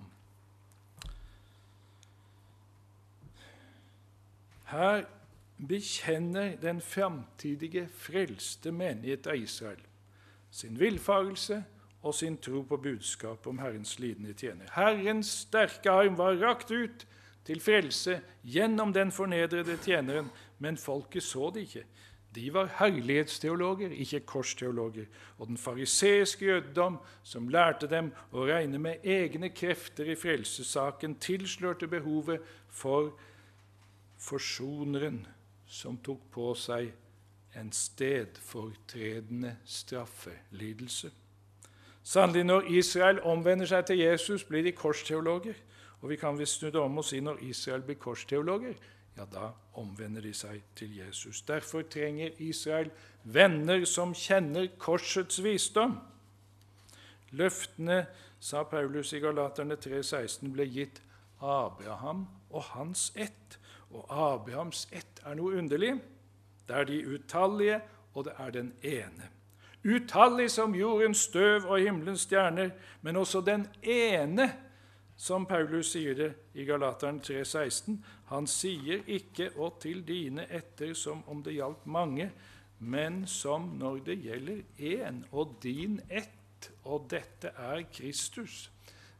Her 4.74 5.04
bekjenner 5.68 6.56
den 6.58 6.80
framtidige 6.82 7.86
frelste 7.94 8.74
menighet 8.74 9.28
av 9.30 9.38
Israel 9.38 9.82
sin 10.54 10.78
villfarelse 10.78 11.64
og 12.04 12.14
sin 12.14 12.36
tro 12.38 12.62
på 12.68 12.76
budskapet 12.76 13.46
om 13.50 13.58
Herrens 13.58 13.96
lidende 13.98 14.34
tjener. 14.38 14.68
Herrens 14.74 15.32
sterke 15.46 15.90
arm 15.90 16.18
var 16.18 16.38
rakt 16.42 16.70
ut 16.70 17.06
til 17.44 17.60
frelse 17.60 18.20
gjennom 18.46 18.92
den 18.94 19.12
fornedrede 19.12 19.76
tjeneren, 19.82 20.30
men 20.58 20.78
folket 20.78 21.26
så 21.26 21.50
det 21.54 21.66
ikke. 21.66 21.84
De 22.34 22.48
var 22.54 22.70
herlighetsteologer, 22.78 23.90
ikke 23.90 24.20
korsteologer. 24.26 25.06
Og 25.38 25.46
den 25.46 25.58
fariseiske 25.58 26.46
jødedom, 26.46 26.98
som 27.22 27.48
lærte 27.48 27.86
dem 27.90 28.10
å 28.32 28.46
regne 28.46 28.78
med 28.78 29.06
egne 29.06 29.52
krefter 29.54 30.10
i 30.10 30.18
frelsessaken, 30.18 31.14
tilslørte 31.22 31.86
behovet 31.90 32.42
for 32.70 33.12
forsoneren 34.24 35.26
som 35.66 35.98
tok 36.04 36.30
på 36.32 36.52
seg 36.58 36.92
en 37.54 37.70
stedfortredende 37.72 39.56
straffelidelse. 39.64 41.10
Sannelig, 42.04 42.44
når 42.44 42.66
Israel 42.68 43.20
omvender 43.22 43.66
seg 43.66 43.86
til 43.88 43.98
Jesus, 43.98 44.44
blir 44.44 44.64
de 44.64 44.72
korsteologer. 44.76 45.54
Og 46.02 46.10
vi 46.10 46.16
kan 46.20 46.38
visst 46.38 46.60
snu 46.60 46.68
det 46.68 46.80
om 46.80 46.98
og 47.00 47.06
si 47.08 47.20
når 47.20 47.40
Israel 47.48 47.82
blir 47.82 47.96
korsteologer, 47.96 48.74
ja, 49.16 49.24
da 49.24 49.52
omvender 49.80 50.20
de 50.20 50.34
seg 50.34 50.60
til 50.76 50.96
Jesus. 50.98 51.42
Derfor 51.42 51.82
trenger 51.88 52.34
Israel 52.38 52.90
venner 53.22 53.84
som 53.88 54.12
kjenner 54.14 54.68
korsets 54.78 55.40
visdom. 55.42 55.96
Løftene, 57.30 58.04
sa 58.40 58.62
Paulus 58.68 59.14
i 59.16 59.22
Galaterne 59.22 59.78
3,16, 59.80 60.50
ble 60.52 60.66
gitt 60.68 61.00
Abraham 61.40 62.26
og 62.50 62.62
hans 62.74 63.12
ett. 63.16 63.56
Og 63.94 64.06
Abrahams 64.10 64.88
ett 64.92 65.22
er 65.24 65.36
noe 65.38 65.54
underlig. 65.58 65.94
Det 66.68 66.76
er 66.76 66.84
de 66.88 66.98
utallige, 67.06 67.80
og 68.14 68.24
det 68.26 68.34
er 68.38 68.50
den 68.50 68.72
ene. 68.82 69.30
Utallig 69.84 70.50
som 70.50 70.74
jordens 70.74 71.26
støv 71.28 71.66
og 71.68 71.80
himmelens 71.80 72.24
stjerner, 72.24 72.70
men 73.02 73.16
også 73.16 73.40
den 73.44 73.66
ene, 73.82 74.48
som 75.16 75.46
Paulus 75.46 75.92
sier 75.92 76.16
det 76.18 76.30
i 76.54 76.64
Galateren 76.66 77.20
3,16. 77.20 78.00
Han 78.32 78.46
sier 78.46 79.04
ikke 79.06 79.50
'og 79.56 79.80
til 79.80 80.02
dine 80.08 80.46
etter' 80.50 80.94
som 80.94 81.22
om 81.28 81.42
det 81.42 81.54
gjaldt 81.54 81.86
mange, 81.86 82.32
men 82.78 83.26
som 83.26 83.62
når 83.62 83.98
det 84.06 84.22
gjelder 84.22 84.62
én, 84.78 85.24
og 85.32 85.58
din 85.62 86.00
ett, 86.10 86.72
og 86.84 87.06
dette 87.10 87.48
er 87.48 87.82
Kristus. 87.92 88.70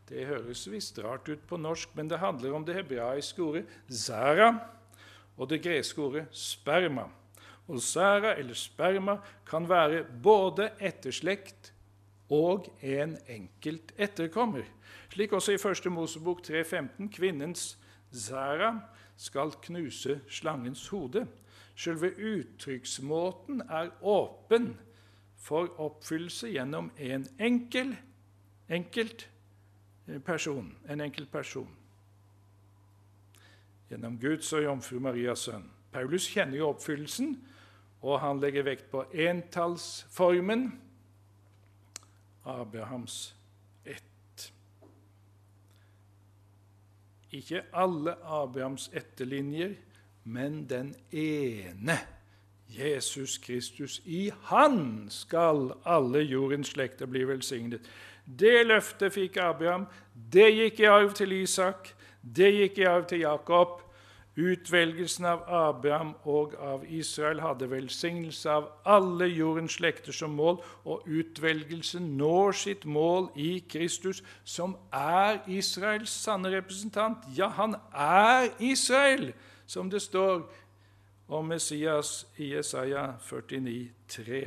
Det 0.08 0.26
høres 0.28 0.66
visst 0.68 0.98
rart 1.00 1.28
ut 1.28 1.44
på 1.48 1.56
norsk, 1.56 1.94
men 1.96 2.08
det 2.10 2.20
handler 2.20 2.54
om 2.54 2.64
det 2.64 2.74
hebraiske 2.76 3.42
ordet 3.42 3.66
'zara' 3.88 4.58
og 5.36 5.48
det 5.50 5.62
greske 5.62 6.02
ordet 6.02 6.26
'sperma'. 6.30 7.08
Og 7.68 7.80
zara 7.80 8.34
eller 8.38 8.54
sperma 8.54 9.16
kan 9.46 9.68
være 9.68 10.04
både 10.22 10.70
etterslekt 10.80 11.72
og 12.30 12.68
en 12.82 13.16
enkelt 13.28 13.92
etterkommer. 13.96 14.64
Slik 15.08 15.32
også 15.32 15.52
i 15.52 15.54
1. 15.54 15.92
Mosebok 15.92 16.40
3,15.: 16.40 17.08
Kvinnens 17.08 17.78
zara 18.12 18.80
skal 19.16 19.52
knuse 19.62 20.20
slangens 20.28 20.88
hode. 20.88 21.26
Selve 21.76 22.10
uttrykksmåten 22.18 23.60
er 23.60 23.90
åpen 24.02 24.76
for 25.36 25.80
oppfyllelse 25.80 26.48
gjennom 26.48 26.90
en 26.98 27.26
enkel, 27.40 27.96
enkelt 28.68 29.28
person, 30.24 30.76
en 30.88 31.00
enkelt 31.00 31.32
person. 31.32 31.68
Gjennom 33.90 34.18
Guds 34.20 34.52
og 34.52 34.62
jomfru 34.64 34.98
Marias 35.00 35.46
sønn. 35.48 35.66
Paulus 35.92 36.26
kjenner 36.28 36.58
jo 36.58 36.70
oppfyllelsen 36.72 37.36
og 38.04 38.20
han 38.20 38.40
legger 38.40 38.66
vekt 38.66 38.90
på 38.92 39.04
entallsformen 39.24 40.66
Abrahams 42.44 43.34
ett. 43.88 44.50
Ikke 47.32 47.62
alle 47.72 48.18
Abrahams 48.20 48.90
etterlinjer, 48.92 49.72
men 50.24 50.66
den 50.68 50.92
ene. 51.12 51.96
Jesus 52.68 53.38
Kristus. 53.38 54.02
I 54.04 54.32
Han 54.50 55.06
skal 55.08 55.72
alle 55.84 56.24
jordens 56.24 56.72
slekter 56.74 57.06
bli 57.06 57.24
velsignet. 57.28 57.80
Det 58.24 58.66
løftet 58.66 59.12
fikk 59.12 59.36
Abraham. 59.36 59.86
Det 60.14 60.48
gikk 60.54 60.80
i 60.80 60.90
arv 60.90 61.12
til 61.16 61.32
Isak. 61.32 61.92
Det 62.20 62.52
gikk 62.52 62.78
i 62.78 62.88
arv 62.88 63.08
til 63.08 63.24
Jakob. 63.24 63.80
Utvelgelsen 64.34 65.28
av 65.30 65.44
Abraham 65.46 66.16
og 66.26 66.56
av 66.58 66.82
Israel 66.90 67.38
hadde 67.38 67.68
velsignelse 67.70 68.50
av 68.50 68.64
alle 68.82 69.28
jordens 69.30 69.76
slekter 69.78 70.16
som 70.16 70.34
mål, 70.34 70.58
og 70.82 71.06
utvelgelsen 71.06 72.16
når 72.18 72.56
sitt 72.58 72.82
mål 72.84 73.28
i 73.38 73.60
Kristus, 73.70 74.24
som 74.42 74.74
er 74.90 75.38
Israels 75.46 76.10
sanne 76.10 76.50
representant. 76.50 77.22
Ja, 77.36 77.52
han 77.54 77.76
er 77.94 78.50
Israel, 78.58 79.30
som 79.66 79.90
det 79.90 80.02
står 80.02 80.48
om 81.28 81.46
Messias 81.46 82.26
i 82.36 82.56
Jesaja 82.56 83.12
49, 83.22 83.92
3. 84.08 84.44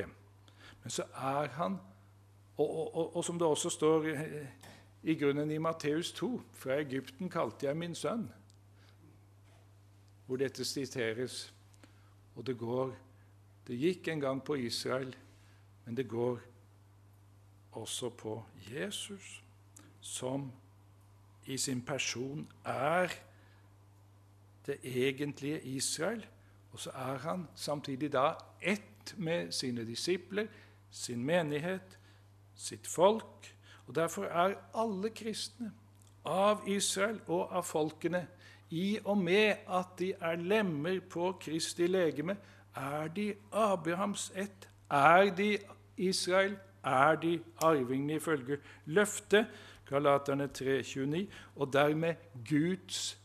Men 0.82 0.90
så 0.90 1.08
er 1.16 1.48
han, 1.56 1.80
og, 2.58 2.96
og, 2.96 3.16
og, 3.16 3.24
som 3.24 3.38
det 3.38 3.46
også 3.46 3.70
står 3.70 4.06
i 5.02 5.14
grunnen 5.14 5.50
i 5.50 5.58
Matteus 5.58 6.12
2, 6.12 6.40
fra 6.58 6.80
Egypten 6.80 7.30
kalte 7.30 7.66
jeg 7.66 7.76
min 7.76 7.94
sønn 7.94 8.26
hvor 10.28 10.36
dette 10.36 10.64
siteres. 10.64 11.54
Og 12.36 12.46
det 12.46 12.58
går 12.58 12.96
Det 13.68 13.76
gikk 13.76 14.08
en 14.08 14.20
gang 14.20 14.44
på 14.44 14.54
Israel, 14.54 15.16
men 15.84 15.96
det 15.96 16.08
går 16.08 16.38
også 17.72 18.08
på 18.10 18.44
Jesus, 18.72 19.42
som 20.00 20.52
i 21.46 21.56
sin 21.56 21.82
person 21.82 22.52
er 22.64 23.08
det 24.66 24.78
egentlige 24.82 25.60
Israel. 25.62 26.26
Og 26.72 26.80
så 26.80 26.90
er 26.90 27.18
han 27.18 27.48
samtidig 27.54 28.12
da 28.12 28.32
ett 28.62 29.14
med 29.16 29.52
sine 29.52 29.84
disipler, 29.86 30.46
sin 30.90 31.24
menighet, 31.24 31.97
sitt 32.58 32.86
folk. 32.86 33.54
Og 33.86 33.94
Derfor 33.94 34.24
er 34.24 34.58
alle 34.74 35.10
kristne 35.10 35.70
av 36.28 36.66
Israel 36.68 37.20
og 37.26 37.48
av 37.56 37.64
folkene 37.64 38.26
i 38.70 38.98
og 39.04 39.16
med 39.18 39.64
at 39.68 39.94
de 39.98 40.12
er 40.20 40.36
lemmer 40.36 41.00
på 41.00 41.32
Kristi 41.40 41.86
legeme, 41.88 42.36
er 42.76 43.08
de 43.08 43.34
Abrahams 43.52 44.32
ett? 44.36 44.68
Er 44.90 45.30
de 45.34 45.58
Israel? 45.96 46.58
Er 46.84 47.16
de 47.16 47.40
arvingene 47.62 48.14
ifølge 48.14 48.58
løftet? 48.84 49.46
Galaterne 49.88 50.50
3,29. 50.58 51.26
Og 51.56 51.72
dermed 51.72 52.14
Guds 52.48 53.18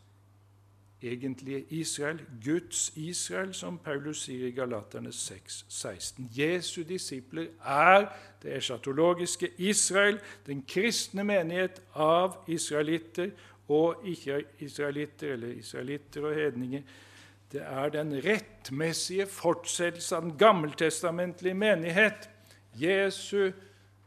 egentlige 1.04 1.66
Israel, 1.70 2.22
Guds 2.46 2.92
Israel, 2.96 3.54
som 3.54 3.78
Paulus 3.78 4.24
sier 4.26 4.48
i 4.48 4.56
Galaterne 4.56 5.12
6, 5.14 5.66
16. 5.70 6.30
Jesu 6.36 6.84
disipler 6.88 7.48
er 7.66 8.08
det 8.44 8.58
eschatologiske 8.58 9.50
Israel, 9.58 10.20
den 10.48 10.64
kristne 10.68 11.24
menighet 11.24 11.82
av 11.96 12.38
israelitter 12.48 13.32
og 13.68 14.04
ikke-israelitter, 14.08 15.34
eller 15.34 15.48
israelitter 15.48 16.26
og 16.28 16.36
hedninger. 16.36 16.82
Det 17.52 17.62
er 17.62 17.90
den 17.90 18.16
rettmessige 18.26 19.28
fortsettelse 19.30 20.16
av 20.16 20.22
den 20.26 20.38
gammeltestamentlige 20.38 21.54
menighet. 21.54 22.30
Jesu 22.80 23.52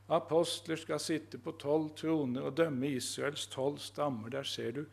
apostler 0.08 0.76
skal 0.76 1.00
sitte 1.00 1.38
på 1.38 1.54
tolv 1.60 1.92
troner 1.98 2.48
og 2.48 2.56
dømme 2.58 2.90
Israels 2.98 3.46
tolv 3.46 3.78
stammer. 3.78 4.28
Der 4.28 4.42
ser 4.42 4.70
du 4.70 4.84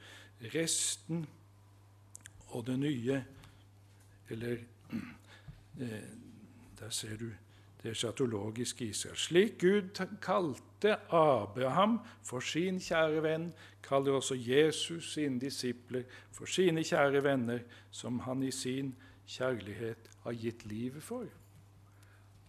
resten 0.53 1.25
og 2.53 2.67
det 2.67 2.77
nye 2.79 3.23
Eller 4.29 4.57
eh, 5.81 6.09
der 6.79 6.89
ser 6.89 7.17
du 7.17 7.29
det 7.83 7.97
sjatologiske 7.97 8.85
Israel. 8.85 9.17
Slik 9.19 9.59
Gud 9.59 9.89
kalte 10.21 10.95
Abraham 11.11 11.99
for 12.23 12.39
sin 12.39 12.79
kjære 12.79 13.23
venn, 13.23 13.49
kaller 13.83 14.15
også 14.19 14.37
Jesus 14.39 15.13
sine 15.13 15.39
disipler 15.39 16.03
for 16.31 16.45
sine 16.47 16.83
kjære 16.83 17.23
venner, 17.23 17.59
som 17.91 18.19
han 18.23 18.43
i 18.43 18.51
sin 18.51 18.95
kjærlighet 19.27 20.09
har 20.23 20.39
gitt 20.39 20.65
livet 20.65 21.03
for. 21.03 21.27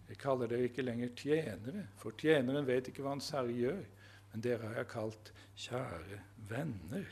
Jeg 0.09 0.17
kaller 0.17 0.47
dere 0.47 0.69
ikke 0.69 0.85
lenger 0.85 1.11
tjenere, 1.17 1.87
for 1.97 2.15
tjeneren 2.17 2.67
vet 2.67 2.87
ikke 2.87 3.03
hva 3.03 3.15
Hans 3.15 3.29
Herre 3.35 3.51
gjør. 3.51 3.83
Men 4.31 4.43
dere 4.43 4.69
har 4.69 4.79
jeg 4.81 4.91
kalt 4.91 5.33
kjære 5.55 6.21
venner. 6.49 7.05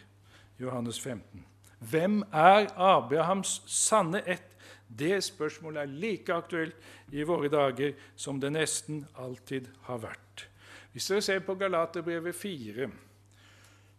Johannes 0.59 0.99
15. 1.01 1.45
Hvem 1.89 2.21
er 2.31 2.69
Abrahams 2.77 3.61
sanne 3.67 4.23
ett? 4.27 4.49
Det 4.87 5.23
spørsmålet 5.25 5.81
er 5.81 5.85
like 5.99 6.33
aktuelt 6.33 6.75
i 7.11 7.23
våre 7.25 7.49
dager 7.49 7.95
som 8.15 8.39
det 8.39 8.51
nesten 8.53 9.05
alltid 9.17 9.71
har 9.87 10.03
vært. 10.03 10.45
Hvis 10.93 11.07
dere 11.09 11.25
ser 11.25 11.41
på 11.41 11.55
Galaterbrevet 11.57 12.35
4, 12.35 12.89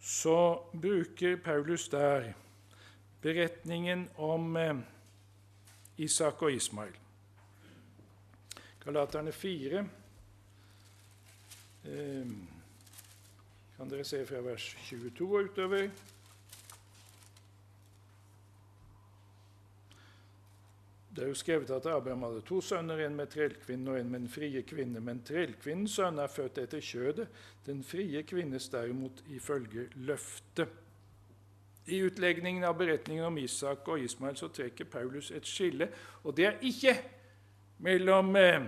så 0.00 0.38
bruker 0.70 1.36
Paulus 1.42 1.88
der 1.90 2.30
beretningen 3.22 4.08
om 4.16 4.56
eh, 4.56 4.76
Isak 5.96 6.42
og 6.42 6.52
Ismail. 6.52 6.94
Galaterne 8.84 9.32
4 9.32 9.78
eh, 11.84 12.34
kan 13.76 13.90
dere 13.90 14.04
se 14.04 14.20
fra 14.28 14.42
vers 14.44 14.76
22 14.86 15.30
og 15.30 15.48
utover. 15.48 15.88
Det 21.14 21.22
er 21.22 21.28
jo 21.30 21.34
skrevet 21.38 21.70
at 21.70 21.86
Abraham 21.86 22.22
hadde 22.26 22.40
to 22.42 22.60
sønner, 22.60 22.98
en 23.04 23.14
med 23.14 23.30
trellkvinnen 23.30 23.88
og 23.88 24.00
en 24.00 24.08
med 24.10 24.20
den 24.24 24.28
frie 24.28 24.62
kvinne. 24.66 25.00
Men 25.00 25.20
trellkvinnens 25.22 25.94
sønn 25.94 26.18
er 26.18 26.30
født 26.32 26.58
etter 26.58 26.82
kjødet, 26.82 27.28
den 27.66 27.84
frie 27.86 28.22
kvinnes 28.26 28.66
derimot 28.72 29.22
ifølge 29.30 29.86
løftet. 29.94 30.80
I 31.86 32.00
utlegningen 32.02 32.64
av 32.64 32.78
beretningen 32.80 33.28
om 33.28 33.38
Isak 33.38 33.88
og 33.92 34.00
Ismael 34.00 34.38
så 34.40 34.48
trekker 34.48 34.88
Paulus 34.90 35.30
et 35.30 35.46
skille, 35.46 35.90
og 36.24 36.34
det 36.36 36.46
er 36.48 36.62
ikke 36.64 36.96
mellom 37.84 38.34
eh, 38.40 38.66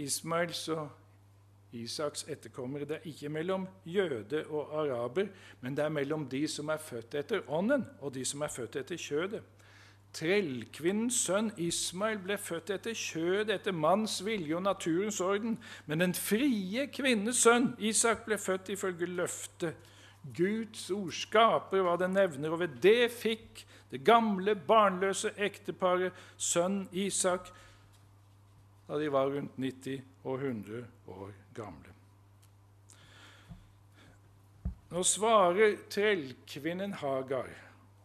Ismaels 0.00 0.68
og 0.72 0.88
Isaks 1.76 2.24
etterkommere. 2.30 2.86
Det 2.86 3.00
er 3.00 3.08
ikke 3.10 3.28
mellom 3.28 3.66
jøde 3.84 4.44
og 4.46 4.72
araber, 4.84 5.28
men 5.60 5.76
det 5.76 5.84
er 5.84 5.92
mellom 5.92 6.28
de 6.30 6.46
som 6.48 6.70
er 6.70 6.80
født 6.82 7.18
etter 7.20 7.42
ånden, 7.50 7.84
og 8.00 8.14
de 8.14 8.24
som 8.24 8.42
er 8.46 8.54
født 8.54 8.80
etter 8.80 8.96
kjødet. 8.96 9.42
Trellkvinnens 10.16 11.20
sønn 11.26 11.52
Ismail 11.62 12.18
ble 12.24 12.34
født 12.40 12.72
etter 12.74 12.96
kjød, 12.98 13.52
etter 13.54 13.74
manns 13.76 14.18
vilje 14.26 14.56
og 14.58 14.64
naturens 14.66 15.20
orden. 15.22 15.54
Men 15.86 16.02
den 16.02 16.14
frie 16.18 16.88
kvinnes 16.90 17.44
sønn 17.44 17.72
Isak 17.78 18.24
ble 18.26 18.38
født 18.38 18.72
ifølge 18.74 19.06
løftet. 19.06 19.86
Guds 20.36 20.90
ord 20.92 21.14
skaper 21.16 21.84
hva 21.86 21.94
det 22.00 22.10
nevner, 22.12 22.52
og 22.52 22.60
ved 22.64 22.74
det 22.82 23.12
fikk 23.14 23.62
det 23.90 24.02
gamle, 24.04 24.54
barnløse 24.54 25.32
ekteparet 25.38 26.16
sønn 26.36 26.82
Isak 26.92 27.48
da 28.90 28.98
de 28.98 29.06
var 29.12 29.30
rundt 29.30 29.54
90 29.54 30.02
og 30.26 30.42
100 30.42 30.84
år 31.06 31.32
gamle. 31.54 31.92
Nå 34.90 35.02
svarer 35.06 35.76
trellkvinnen 35.94 36.96
Hagar 36.98 37.52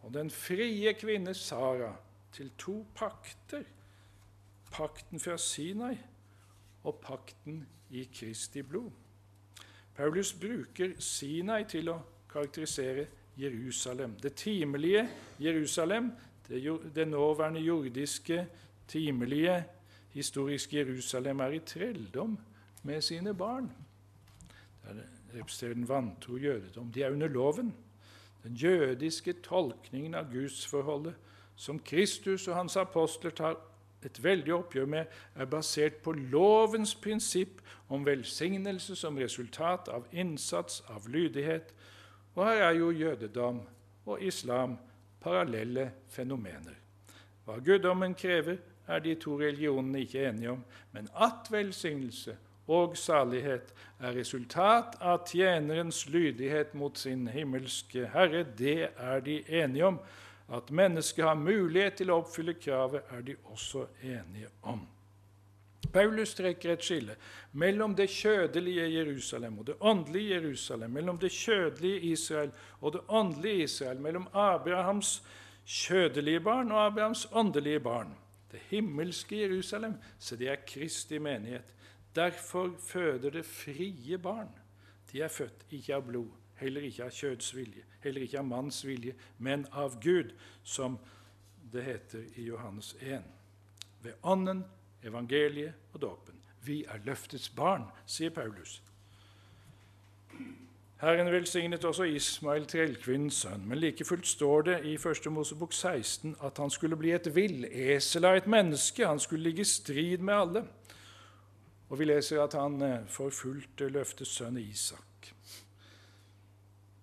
og 0.06 0.14
den 0.14 0.30
frie 0.30 0.92
kvinne 0.94 1.34
Sara 1.34 1.90
til 2.32 2.52
to 2.58 2.86
pakter. 2.94 3.64
Pakten 4.70 5.20
fra 5.20 5.34
Sinai 5.38 5.96
og 6.84 7.00
pakten 7.02 7.64
i 7.90 8.04
Kristi 8.14 8.62
blod. 8.62 8.90
Paulus 9.96 10.32
bruker 10.32 10.94
Sinai 11.02 11.64
til 11.66 11.90
å 11.90 11.96
karakterisere 12.30 13.06
Jerusalem. 13.38 14.14
Det 14.22 14.34
timelige 14.38 15.08
Jerusalem, 15.42 16.12
det, 16.48 16.60
det 16.94 17.08
nåværende 17.08 17.60
jordiske, 17.60 18.46
timelige, 18.88 19.64
historiske 20.12 20.76
Jerusalem, 20.76 21.40
er 21.40 21.56
i 21.56 21.64
trelldom 21.66 22.38
med 22.82 23.02
sine 23.02 23.34
barn. 23.34 23.72
Det 24.86 25.08
representerer 25.34 25.74
den 25.74 25.88
vantro 25.88 26.36
jødedom. 26.38 26.92
De 26.92 27.02
er 27.02 27.10
under 27.10 27.28
loven. 27.28 27.74
Den 28.46 28.54
jødiske 28.54 29.32
tolkningen 29.42 30.14
av 30.14 30.28
gudsforholdet 30.30 31.16
som 31.58 31.80
Kristus 31.82 32.44
og 32.48 32.54
hans 32.54 32.76
apostler 32.78 33.32
tar 33.34 33.56
et 34.06 34.20
veldig 34.22 34.52
oppgjør 34.54 34.86
med, 34.86 35.08
er 35.34 35.48
basert 35.50 35.96
på 36.04 36.12
lovens 36.12 36.92
prinsipp 36.94 37.58
om 37.90 38.06
velsignelse 38.06 38.94
som 38.96 39.18
resultat 39.18 39.90
av 39.90 40.06
innsats, 40.12 40.84
av 40.86 41.08
lydighet. 41.10 41.74
Og 42.36 42.44
her 42.46 42.62
er 42.68 42.78
jo 42.78 42.92
jødedom 42.94 43.60
og 44.06 44.22
islam 44.22 44.76
parallelle 45.20 45.90
fenomener. 46.08 46.78
Hva 47.44 47.58
guddommen 47.58 48.14
krever, 48.14 48.62
er 48.86 49.02
de 49.02 49.16
to 49.18 49.40
religionene 49.40 50.04
ikke 50.04 50.28
enige 50.28 50.52
om, 50.52 50.60
men 50.94 51.08
at 51.18 51.50
velsignelse 51.50 52.36
og 52.66 52.96
salighet 52.98 53.72
er 54.02 54.16
resultat 54.16 54.96
av 55.00 55.24
tjenerens 55.28 56.04
lydighet 56.10 56.74
mot 56.74 56.98
sin 56.98 57.28
himmelske 57.30 58.08
Herre. 58.12 58.42
Det 58.58 58.90
er 58.96 59.20
de 59.20 59.40
enige 59.62 59.86
om. 59.86 60.00
At 60.48 60.70
mennesket 60.70 61.24
har 61.24 61.38
mulighet 61.38 61.96
til 62.00 62.10
å 62.10 62.20
oppfylle 62.20 62.54
kravet, 62.54 63.06
er 63.10 63.24
de 63.26 63.34
også 63.50 63.86
enige 64.02 64.50
om. 64.62 64.84
Paulus 65.92 66.34
trekker 66.34 66.74
et 66.74 66.84
skille 66.84 67.14
mellom 67.56 67.94
det 67.96 68.08
kjødelige 68.10 68.86
Jerusalem 68.90 69.58
og 69.58 69.66
det 69.70 69.76
åndelige 69.80 70.34
Jerusalem, 70.34 70.90
mellom 70.90 71.18
det 71.18 71.32
kjødelige 71.32 72.12
Israel 72.12 72.52
og 72.80 72.92
det 72.92 73.02
åndelige 73.08 73.64
Israel, 73.64 74.00
mellom 74.00 74.28
Abrahams 74.32 75.20
kjødelige 75.66 76.40
barn 76.40 76.72
og 76.72 76.86
Abrahams 76.86 77.26
åndelige 77.32 77.80
barn. 77.80 78.14
Det 78.52 78.60
himmelske 78.70 79.40
Jerusalem, 79.40 79.94
så 80.18 80.36
det 80.36 80.48
er 80.48 80.66
Kristi 80.66 81.18
menighet. 81.18 81.74
Derfor 82.16 82.72
føder 82.80 83.30
det 83.30 83.44
frie 83.44 84.18
barn. 84.18 84.48
De 85.12 85.20
er 85.22 85.28
født 85.28 85.66
ikke 85.70 85.94
av 85.94 86.06
blod, 86.08 86.30
heller 86.56 86.86
ikke 86.88 87.04
av 87.04 87.12
kjøds 87.12 87.52
vilje, 87.56 87.84
heller 88.00 88.24
ikke 88.24 88.40
av 88.40 88.48
manns 88.48 88.80
vilje, 88.86 89.14
men 89.38 89.66
av 89.72 89.98
Gud, 90.02 90.32
som 90.64 90.98
det 91.72 91.84
heter 91.84 92.24
i 92.36 92.46
Johannes 92.48 92.94
1. 93.00 93.22
Ved 94.02 94.12
Ånden, 94.22 94.64
evangeliet 95.04 95.74
og 95.92 96.00
dåpen. 96.00 96.40
Vi 96.64 96.84
er 96.88 97.04
løftets 97.04 97.48
barn, 97.48 97.84
sier 98.06 98.32
Paulus. 98.34 98.80
Herren 100.96 101.28
velsignet 101.28 101.84
også 101.84 102.06
Ismail, 102.08 102.64
trellkvinnens 102.64 103.42
sønn, 103.44 103.66
men 103.68 103.78
like 103.78 104.04
fullt 104.08 104.26
står 104.26 104.62
det 104.70 104.76
i 104.88 104.94
1. 104.96 105.28
Mosebok 105.30 105.74
16 105.76 106.38
at 106.40 106.58
han 106.58 106.72
skulle 106.72 106.96
bli 106.96 107.12
et 107.12 107.28
villesel 107.36 108.24
av 108.24 108.38
et 108.40 108.48
menneske, 108.48 109.04
han 109.04 109.20
skulle 109.20 109.44
ligge 109.44 109.60
i 109.60 109.68
strid 109.68 110.24
med 110.24 110.34
alle. 110.34 110.64
Og 111.88 111.98
vi 111.98 112.04
leser 112.04 112.42
at 112.42 112.54
han 112.58 112.80
eh, 112.82 113.04
forfulgte 113.06 113.88
løftets 113.88 114.32
sønn 114.40 114.58
Isak. 114.58 115.28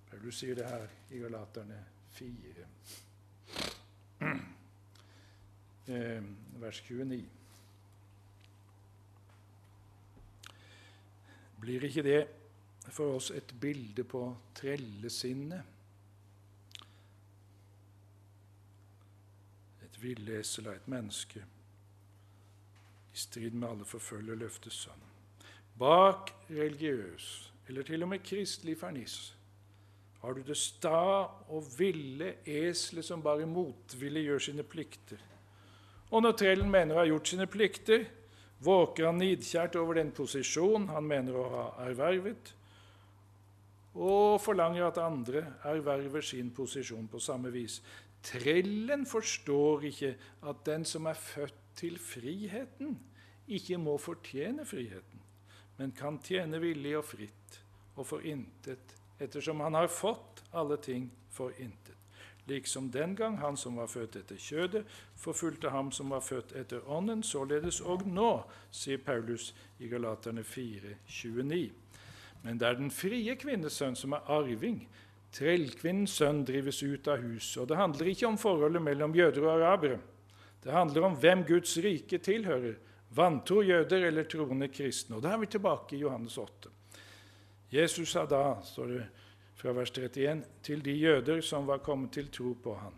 Paulus 0.09 0.41
sier 0.41 0.55
det 0.59 0.67
her 0.67 0.91
i 1.15 1.21
Galaterne 1.23 1.79
4, 2.17 2.65
eh, 5.88 6.27
vers 6.59 6.81
29. 6.89 7.21
Blir 11.63 11.88
ikke 11.88 12.03
det 12.03 12.27
for 12.91 13.15
oss 13.15 13.31
et 13.31 13.55
bilde 13.61 14.03
på 14.03 14.25
trellesinnet? 14.59 15.63
Et 19.88 20.03
villesel 20.03 20.67
av 20.67 20.75
et 20.75 20.91
menneske 20.91 21.45
i 23.14 23.18
strid 23.18 23.53
med 23.53 23.70
alle 23.70 23.86
forfølger 23.86 24.39
løftets 24.41 24.84
sønn. 24.86 25.09
Bak 25.80 26.32
religiøs, 26.49 27.51
eller 27.68 27.86
til 27.86 28.03
og 28.05 28.09
med 28.14 28.26
kristelig 28.26 28.78
ferniss, 28.78 29.36
har 30.24 30.34
du 30.34 30.41
det 30.47 30.57
sta 30.57 31.28
og 31.51 31.66
ville 31.78 32.36
eselet 32.47 33.05
som 33.05 33.24
bare 33.24 33.45
motvillig 33.49 34.24
gjør 34.30 34.43
sine 34.45 34.64
plikter. 34.64 35.20
Og 36.14 36.24
når 36.24 36.38
trellen 36.39 36.70
mener 36.72 36.95
å 36.95 37.01
ha 37.01 37.07
gjort 37.09 37.32
sine 37.34 37.47
plikter, 37.49 38.05
våker 38.64 39.09
han 39.09 39.20
nidkjært 39.20 39.76
over 39.82 39.99
den 39.99 40.14
posisjon 40.16 40.88
han 40.93 41.09
mener 41.09 41.36
å 41.36 41.47
ha 41.51 41.66
ervervet, 41.88 42.53
og 43.93 44.39
forlanger 44.41 44.88
at 44.88 45.01
andre 45.03 45.43
erverver 45.70 46.24
sin 46.26 46.49
posisjon 46.55 47.09
på 47.11 47.20
samme 47.22 47.51
vis. 47.53 47.82
Trellen 48.24 49.03
forstår 49.05 49.84
ikke 49.89 50.14
at 50.49 50.64
den 50.66 50.86
som 50.88 51.05
er 51.11 51.20
født 51.20 51.62
til 51.76 51.97
friheten, 52.01 52.97
ikke 53.47 53.78
må 53.78 53.97
fortjene 53.99 54.65
friheten, 54.65 55.24
men 55.78 55.91
kan 55.97 56.19
tjene 56.24 56.61
villig 56.63 56.95
og 56.99 57.05
fritt 57.05 57.59
og 57.95 58.07
for 58.07 58.26
intet, 58.26 58.95
ettersom 59.21 59.61
han 59.61 59.76
har 59.78 59.91
fått 59.91 60.43
alle 60.53 60.78
ting 60.82 61.09
for 61.32 61.53
intet. 61.57 61.97
Liksom 62.45 62.91
den 62.91 63.15
gang 63.15 63.38
han 63.39 63.55
som 63.57 63.78
var 63.80 63.88
født 63.88 64.17
etter 64.19 64.39
kjødet, 64.39 64.84
forfulgte 65.15 65.71
ham 65.71 65.91
som 65.95 66.11
var 66.11 66.19
født 66.19 66.51
etter 66.59 66.84
ånden, 66.91 67.24
således 67.24 67.80
og 67.80 68.03
nå, 68.07 68.43
sier 68.71 68.99
Paulus 68.99 69.53
i 69.80 69.88
Galaterne 69.88 70.43
4, 70.43 70.97
29. 71.07 71.71
Men 72.43 72.59
det 72.59 72.67
er 72.67 72.80
den 72.80 72.91
frie 72.91 73.38
kvinnes 73.39 73.80
sønn 73.80 73.95
som 73.95 74.17
er 74.17 74.28
arving. 74.28 74.82
Trellkvinnens 75.34 76.17
sønn 76.19 76.43
drives 76.45 76.82
ut 76.84 77.07
av 77.07 77.24
huset. 77.24 77.61
Og 77.63 77.69
det 77.71 77.80
handler 77.80 78.11
ikke 78.11 78.28
om 78.28 78.38
forholdet 78.38 78.84
mellom 78.84 79.15
jøder 79.15 79.47
og 79.47 79.53
arabere. 79.55 80.01
Det 80.64 80.72
handler 80.72 81.09
om 81.09 81.16
hvem 81.20 81.43
Guds 81.47 81.76
rike 81.84 82.18
tilhører, 82.24 82.78
vantro 83.16 83.61
jøder 83.61 84.07
eller 84.07 84.24
troende 84.30 84.70
kristne. 84.72 85.18
Og 85.18 85.24
Da 85.24 85.34
er 85.34 85.38
vi 85.38 85.51
tilbake 85.51 85.95
i 85.95 85.99
Johannes 85.99 86.38
8. 86.38 86.72
Jesus 87.74 88.14
sa 88.14 88.26
da, 88.26 88.61
står 88.64 88.88
det, 88.88 89.05
fra 89.55 89.72
vers 89.72 89.91
31, 89.91 90.43
til 90.64 90.84
de 90.84 90.91
jøder 90.91 91.41
som 91.41 91.68
var 91.68 91.84
kommet 91.84 92.11
til 92.11 92.30
tro 92.32 92.53
på 92.64 92.76
han. 92.76 92.93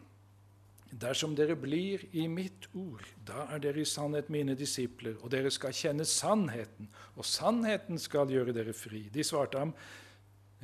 Dersom 0.95 1.36
dere 1.36 1.57
blir 1.59 2.05
i 2.16 2.28
mitt 2.32 2.70
ord, 2.74 3.03
da 3.28 3.47
er 3.51 3.59
dere 3.59 3.82
i 3.84 3.89
sannhet 3.89 4.30
mine 4.32 4.55
disipler, 4.55 5.18
og 5.22 5.32
dere 5.34 5.51
skal 5.51 5.76
kjenne 5.76 6.05
sannheten, 6.07 6.88
og 7.16 7.26
sannheten 7.28 7.99
skal 7.99 8.32
gjøre 8.32 8.55
dere 8.55 8.74
fri. 8.74 9.07
De 9.11 9.24
svarte 9.24 9.59
ham, 9.59 9.74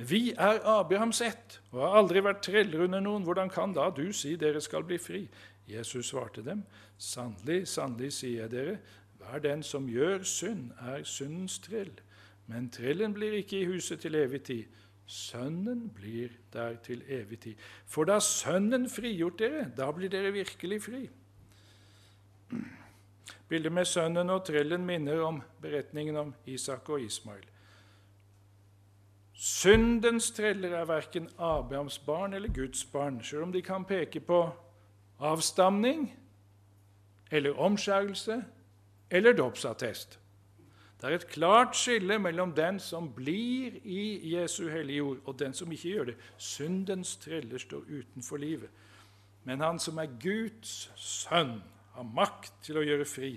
vi 0.02 0.32
er 0.32 0.62
Abrahams 0.66 1.20
ett 1.22 1.58
og 1.70 1.82
har 1.82 1.98
aldri 2.00 2.22
vært 2.24 2.40
treller 2.46 2.86
under 2.86 3.02
noen. 3.04 3.26
Hvordan 3.26 3.50
kan 3.52 3.74
da 3.76 3.90
du 3.92 4.08
si 4.16 4.34
dere 4.40 4.60
skal 4.64 4.86
bli 4.88 4.98
fri? 4.98 5.20
Jesus 5.68 6.10
svarte 6.10 6.42
dem, 6.44 6.64
sannelig, 6.98 7.68
sannelig 7.68 8.12
sier 8.12 8.42
jeg 8.42 8.50
dere, 8.50 8.76
hver 9.18 9.42
den 9.42 9.62
som 9.62 9.86
gjør 9.88 10.24
synd, 10.26 10.70
er 10.80 11.04
syndens 11.06 11.58
trill. 11.62 11.92
Men 12.50 12.70
trillen 12.70 13.14
blir 13.14 13.38
ikke 13.38 13.60
i 13.60 13.68
huset 13.70 14.02
til 14.02 14.18
evig 14.18 14.42
tid. 14.42 14.64
Sønnen 15.06 15.88
blir 15.94 16.34
der 16.52 16.74
til 16.82 17.02
evig 17.08 17.38
tid. 17.40 17.54
For 17.86 18.04
da 18.04 18.18
Sønnen 18.20 18.88
frigjort 18.90 19.38
dere, 19.38 19.68
da 19.76 19.90
blir 19.92 20.10
dere 20.10 20.32
virkelig 20.32 20.82
fri. 20.82 21.02
Bildet 23.48 23.72
med 23.72 23.84
sønnen 23.84 24.30
og 24.32 24.44
trillen 24.48 24.84
minner 24.86 25.20
om 25.20 25.42
beretningen 25.60 26.16
om 26.16 26.34
Isak 26.46 26.88
og 26.88 27.02
Ismail. 27.04 27.44
Syndens 29.34 30.30
treller 30.30 30.72
er 30.78 30.86
verken 30.88 31.28
Abrahams 31.38 31.98
barn 31.98 32.32
eller 32.32 32.48
Guds 32.48 32.84
barn, 32.84 33.22
selv 33.24 33.42
om 33.42 33.52
de 33.52 33.62
kan 33.62 33.84
peke 33.84 34.20
på 34.20 34.38
avstamning 35.22 36.08
eller 37.30 37.58
omskjærelse 37.58 38.42
eller 39.10 39.32
dåpsattest. 39.38 40.18
Det 41.00 41.10
er 41.10 41.14
et 41.18 41.26
klart 41.26 41.74
skille 41.74 42.18
mellom 42.22 42.52
den 42.54 42.76
som 42.78 43.08
blir 43.14 43.74
i 43.82 44.34
Jesu 44.36 44.68
hellige 44.70 45.02
ord, 45.02 45.18
og 45.26 45.38
den 45.38 45.54
som 45.54 45.72
ikke 45.72 45.88
gjør 45.88 46.04
det. 46.12 46.14
Syndens 46.38 47.16
treller 47.16 47.58
står 47.58 47.88
utenfor 47.90 48.38
livet. 48.38 48.70
Men 49.44 49.60
han 49.60 49.80
som 49.82 49.98
er 49.98 50.12
Guds 50.22 50.92
sønn, 50.96 51.58
har 51.92 52.06
makt 52.06 52.54
til 52.62 52.78
å 52.78 52.84
gjøre 52.86 53.04
fri. 53.04 53.32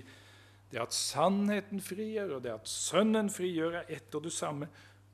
Det 0.70 0.78
at 0.80 0.94
sannheten 0.94 1.82
frigjør, 1.82 2.36
og 2.36 2.44
det 2.46 2.54
at 2.54 2.70
Sønnen 2.70 3.28
frigjør, 3.30 3.80
er 3.82 3.96
ett 3.98 4.14
og 4.14 4.24
det 4.24 4.32
samme. 4.32 4.68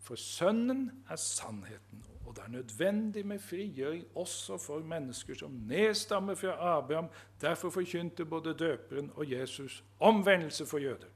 For 0.04 0.20
Sønnen 0.20 0.90
er 1.10 1.16
sannheten, 1.20 2.04
og 2.32 2.36
det 2.36 2.44
er 2.44 2.50
nødvendig 2.50 3.26
med 3.26 3.38
frigjøring 3.38 4.04
også 4.14 4.58
for 4.58 4.78
mennesker 4.78 5.34
som 5.34 5.50
nedstammer 5.50 6.34
fra 6.34 6.78
Abraham. 6.78 7.06
Derfor 7.40 7.70
forkynte 7.70 8.24
både 8.24 8.54
døperen 8.58 9.10
og 9.14 9.30
Jesus 9.30 9.84
omvendelse 10.00 10.66
for 10.66 10.78
jøder. 10.78 11.06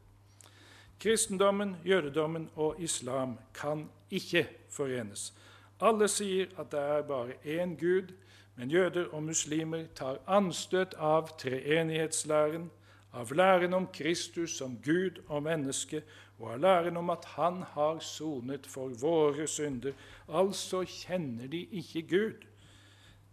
Kristendommen, 1.01 1.77
jødedommen 1.85 2.51
og 2.55 2.77
islam 2.79 3.39
kan 3.55 3.89
ikke 4.11 4.49
forenes. 4.71 5.35
Alle 5.81 6.09
sier 6.09 6.47
at 6.59 6.73
det 6.73 6.81
er 6.81 7.03
bare 7.03 7.33
én 7.45 7.81
Gud, 7.81 8.13
men 8.57 8.71
jøder 8.71 9.07
og 9.13 9.23
muslimer 9.23 9.87
tar 9.95 10.19
anstøt 10.27 10.95
av 10.99 11.39
treenighetslæren, 11.39 12.71
av 13.13 13.33
læren 13.33 13.75
om 13.75 13.87
Kristus 13.87 14.51
som 14.51 14.79
Gud 14.85 15.23
og 15.29 15.43
menneske, 15.43 16.03
og 16.39 16.53
av 16.53 16.61
læren 16.61 16.97
om 16.97 17.11
at 17.11 17.25
Han 17.25 17.63
har 17.63 17.99
sonet 17.99 18.67
for 18.67 18.89
våre 18.89 19.47
synder. 19.47 19.93
Altså 20.29 20.85
kjenner 20.85 21.47
de 21.47 21.65
ikke 21.65 22.03
Gud. 22.03 22.45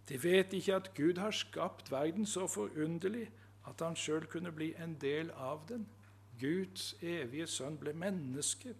De 0.08 0.22
vet 0.22 0.52
ikke 0.52 0.74
at 0.74 0.94
Gud 0.94 1.18
har 1.18 1.30
skapt 1.30 1.90
verden 1.90 2.26
så 2.26 2.46
forunderlig 2.46 3.30
at 3.68 3.80
han 3.80 3.96
sjøl 3.96 4.26
kunne 4.26 4.52
bli 4.52 4.74
en 4.84 4.96
del 5.00 5.30
av 5.30 5.64
den. 5.68 5.86
Guds 6.40 6.94
evige 7.02 7.46
sønn 7.46 7.78
ble 7.80 7.94
menneske. 7.96 8.74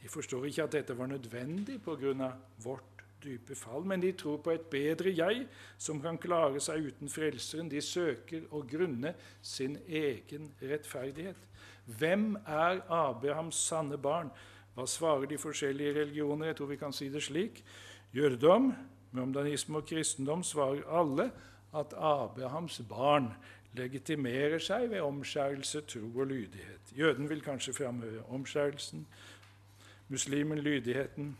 De 0.00 0.08
forstår 0.08 0.46
ikke 0.48 0.64
at 0.64 0.72
dette 0.72 0.96
var 0.98 1.06
nødvendig 1.06 1.82
pga. 1.82 2.32
vårt 2.64 3.04
dype 3.24 3.54
fall, 3.54 3.84
men 3.84 4.00
de 4.00 4.12
tror 4.12 4.36
på 4.36 4.50
et 4.50 4.66
bedre 4.70 5.12
jeg 5.16 5.46
som 5.78 6.00
kan 6.00 6.18
klare 6.18 6.60
seg 6.60 6.86
uten 6.86 7.08
Frelseren. 7.08 7.68
De 7.68 7.80
søker 7.80 8.46
å 8.50 8.62
grunne 8.62 9.14
sin 9.42 9.76
egen 9.86 10.52
rettferdighet. 10.62 11.49
Hvem 11.86 12.36
er 12.46 12.80
Abrahams 12.88 13.54
sanne 13.54 13.98
barn? 13.98 14.30
Hva 14.74 14.86
svarer 14.86 15.26
de 15.26 15.38
forskjellige 15.38 16.00
religioner? 16.00 16.46
Jeg 16.46 16.56
tror 16.56 16.66
vi 16.66 16.76
kan 16.76 16.92
si 16.92 17.08
det 17.08 17.22
slik. 17.22 17.64
Jødedom, 18.14 18.72
muhamdanisme 19.12 19.76
og 19.76 19.86
kristendom 19.86 20.42
svarer 20.42 20.86
alle 21.00 21.30
at 21.74 21.94
Abrahams 21.96 22.80
barn 22.88 23.32
legitimerer 23.72 24.58
seg 24.58 24.90
ved 24.90 25.00
omskjærelse, 25.00 25.80
tro 25.80 26.06
og 26.14 26.26
lydighet. 26.26 26.92
Jøden 26.98 27.28
vil 27.30 27.42
kanskje 27.42 27.72
framhøre 27.72 28.22
omskjærelsen, 28.28 29.06
muslimen 30.08 30.58
lydigheten. 30.58 31.38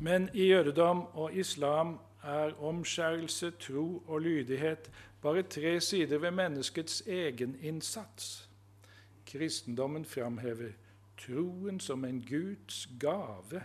Men 0.00 0.28
i 0.34 0.46
jødedom 0.52 1.06
og 1.12 1.34
islam 1.34 1.98
er 2.22 2.52
omskjærelse, 2.62 3.50
tro 3.50 4.02
og 4.06 4.20
lydighet 4.20 4.90
bare 5.22 5.42
tre 5.42 5.80
sider 5.80 6.18
ved 6.18 6.30
menneskets 6.30 7.02
egen 7.06 7.56
innsats. 7.62 8.47
Kristendommen 9.28 10.06
framhever 10.08 10.72
troen 11.18 11.80
som 11.80 12.04
en 12.04 12.20
Guds 12.24 12.86
gave 13.00 13.62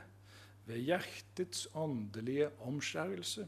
ved 0.68 0.80
hjertets 0.88 1.68
åndelige 1.76 2.49
omskjærelse. 2.64 3.47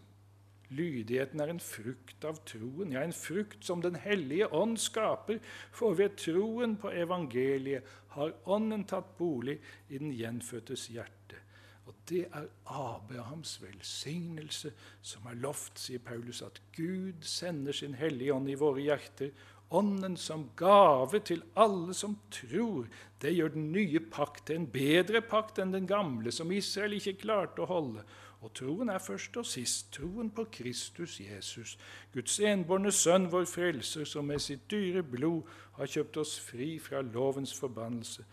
Lydigheten 0.69 1.39
er 1.39 1.51
en 1.53 1.61
frukt 1.61 2.25
av 2.25 2.39
troen, 2.49 2.95
ja, 2.95 3.03
en 3.05 3.13
frukt 3.13 3.65
som 3.65 3.81
Den 3.81 3.95
hellige 4.01 4.47
ånd 4.53 4.79
skaper, 4.81 5.39
for 5.71 5.93
ved 5.93 6.17
troen 6.17 6.75
på 6.81 6.89
evangeliet 6.89 7.85
har 8.15 8.33
Ånden 8.45 8.85
tatt 8.89 9.17
bolig 9.17 9.59
i 9.89 9.99
den 9.99 10.13
gjenfødtes 10.15 10.87
hjerte. 10.89 11.41
Og 11.85 11.93
det 12.09 12.23
er 12.33 12.47
Abrahams 12.65 13.59
velsignelse 13.61 14.71
som 15.05 15.27
er 15.29 15.37
lovt, 15.37 15.77
sier 15.77 16.01
Paulus, 16.01 16.41
at 16.41 16.57
Gud 16.73 17.21
sender 17.21 17.75
sin 17.77 17.93
hellige 17.93 18.33
ånd 18.33 18.49
i 18.49 18.57
våre 18.57 18.81
hjerter, 18.81 19.29
Ånden 19.69 20.17
som 20.17 20.49
gave 20.55 21.19
til 21.25 21.41
alle 21.55 21.93
som 21.93 22.17
tror. 22.31 22.85
Det 23.21 23.33
gjør 23.33 23.55
den 23.55 23.71
nye 23.71 23.99
pakt 23.99 24.45
til 24.47 24.61
en 24.61 24.67
bedre 24.69 25.21
pakt 25.25 25.59
enn 25.59 25.73
den 25.73 25.87
gamle, 25.89 26.31
som 26.31 26.51
Israel 26.53 26.93
ikke 26.99 27.17
klarte 27.25 27.63
å 27.63 27.69
holde. 27.69 28.05
Og 28.45 28.53
troen 28.53 28.91
er 28.93 29.01
først 29.01 29.37
og 29.41 29.47
sist 29.49 29.87
troen 29.95 30.29
på 30.29 30.45
Kristus 30.53 31.17
Jesus, 31.19 31.77
Guds 32.13 32.37
enbårne 32.39 32.91
Sønn, 32.93 33.25
vår 33.31 33.47
Frelser, 33.49 34.05
som 34.05 34.27
med 34.29 34.43
sitt 34.43 34.67
dyre 34.69 35.01
blod 35.01 35.47
har 35.79 35.89
kjøpt 35.89 36.19
oss 36.21 36.35
fri 36.39 36.75
fra 36.79 37.01
lovens 37.01 37.55
forbannelse. 37.57 38.25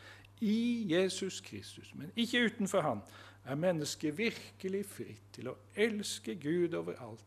I 0.42 0.84
Jesus 0.90 1.40
Kristus, 1.40 1.94
men 1.94 2.12
ikke 2.16 2.44
utenfor 2.44 2.84
Han, 2.84 3.00
er 3.44 3.54
mennesket 3.54 4.18
virkelig 4.18 4.84
fritt 4.86 5.32
til 5.34 5.48
å 5.50 5.56
elske 5.74 6.34
Gud 6.34 6.74
overalt 6.78 7.24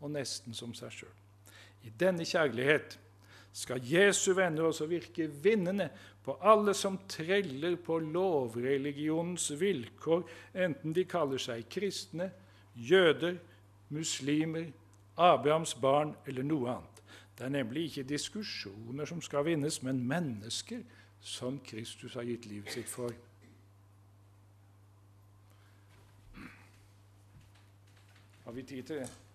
og 0.00 0.12
nesten 0.12 0.54
som 0.54 0.74
seg 0.76 0.92
sjøl. 0.92 1.16
I 1.86 1.90
denne 1.98 2.26
kjærlighet 2.26 2.98
skal 3.56 3.80
Jesu 3.88 4.34
venner 4.36 4.68
også 4.68 4.86
virke 4.90 5.30
vinnende 5.42 5.88
på 6.24 6.34
alle 6.44 6.74
som 6.76 6.98
treller 7.08 7.78
på 7.80 7.98
lovreligionens 8.04 9.48
vilkår, 9.60 10.26
enten 10.66 10.92
de 10.92 11.06
kaller 11.08 11.40
seg 11.40 11.64
kristne, 11.72 12.28
jøder, 12.76 13.38
muslimer, 13.88 14.68
Abrahams 15.16 15.72
barn 15.80 16.12
eller 16.28 16.44
noe 16.44 16.74
annet. 16.74 17.02
Det 17.36 17.46
er 17.46 17.52
nemlig 17.52 17.88
ikke 17.88 18.08
diskusjoner 18.08 19.08
som 19.08 19.22
skal 19.24 19.46
vinnes, 19.48 19.80
men 19.82 20.04
mennesker 20.04 20.82
som 21.20 21.60
Kristus 21.64 22.14
har 22.14 22.28
gitt 22.28 22.48
livet 22.48 22.72
sitt 22.72 22.88
for. 22.88 23.12
Har 28.44 28.52
vi 28.52 28.62
tid 28.62 28.82
til 28.82 29.00
det? 29.00 29.25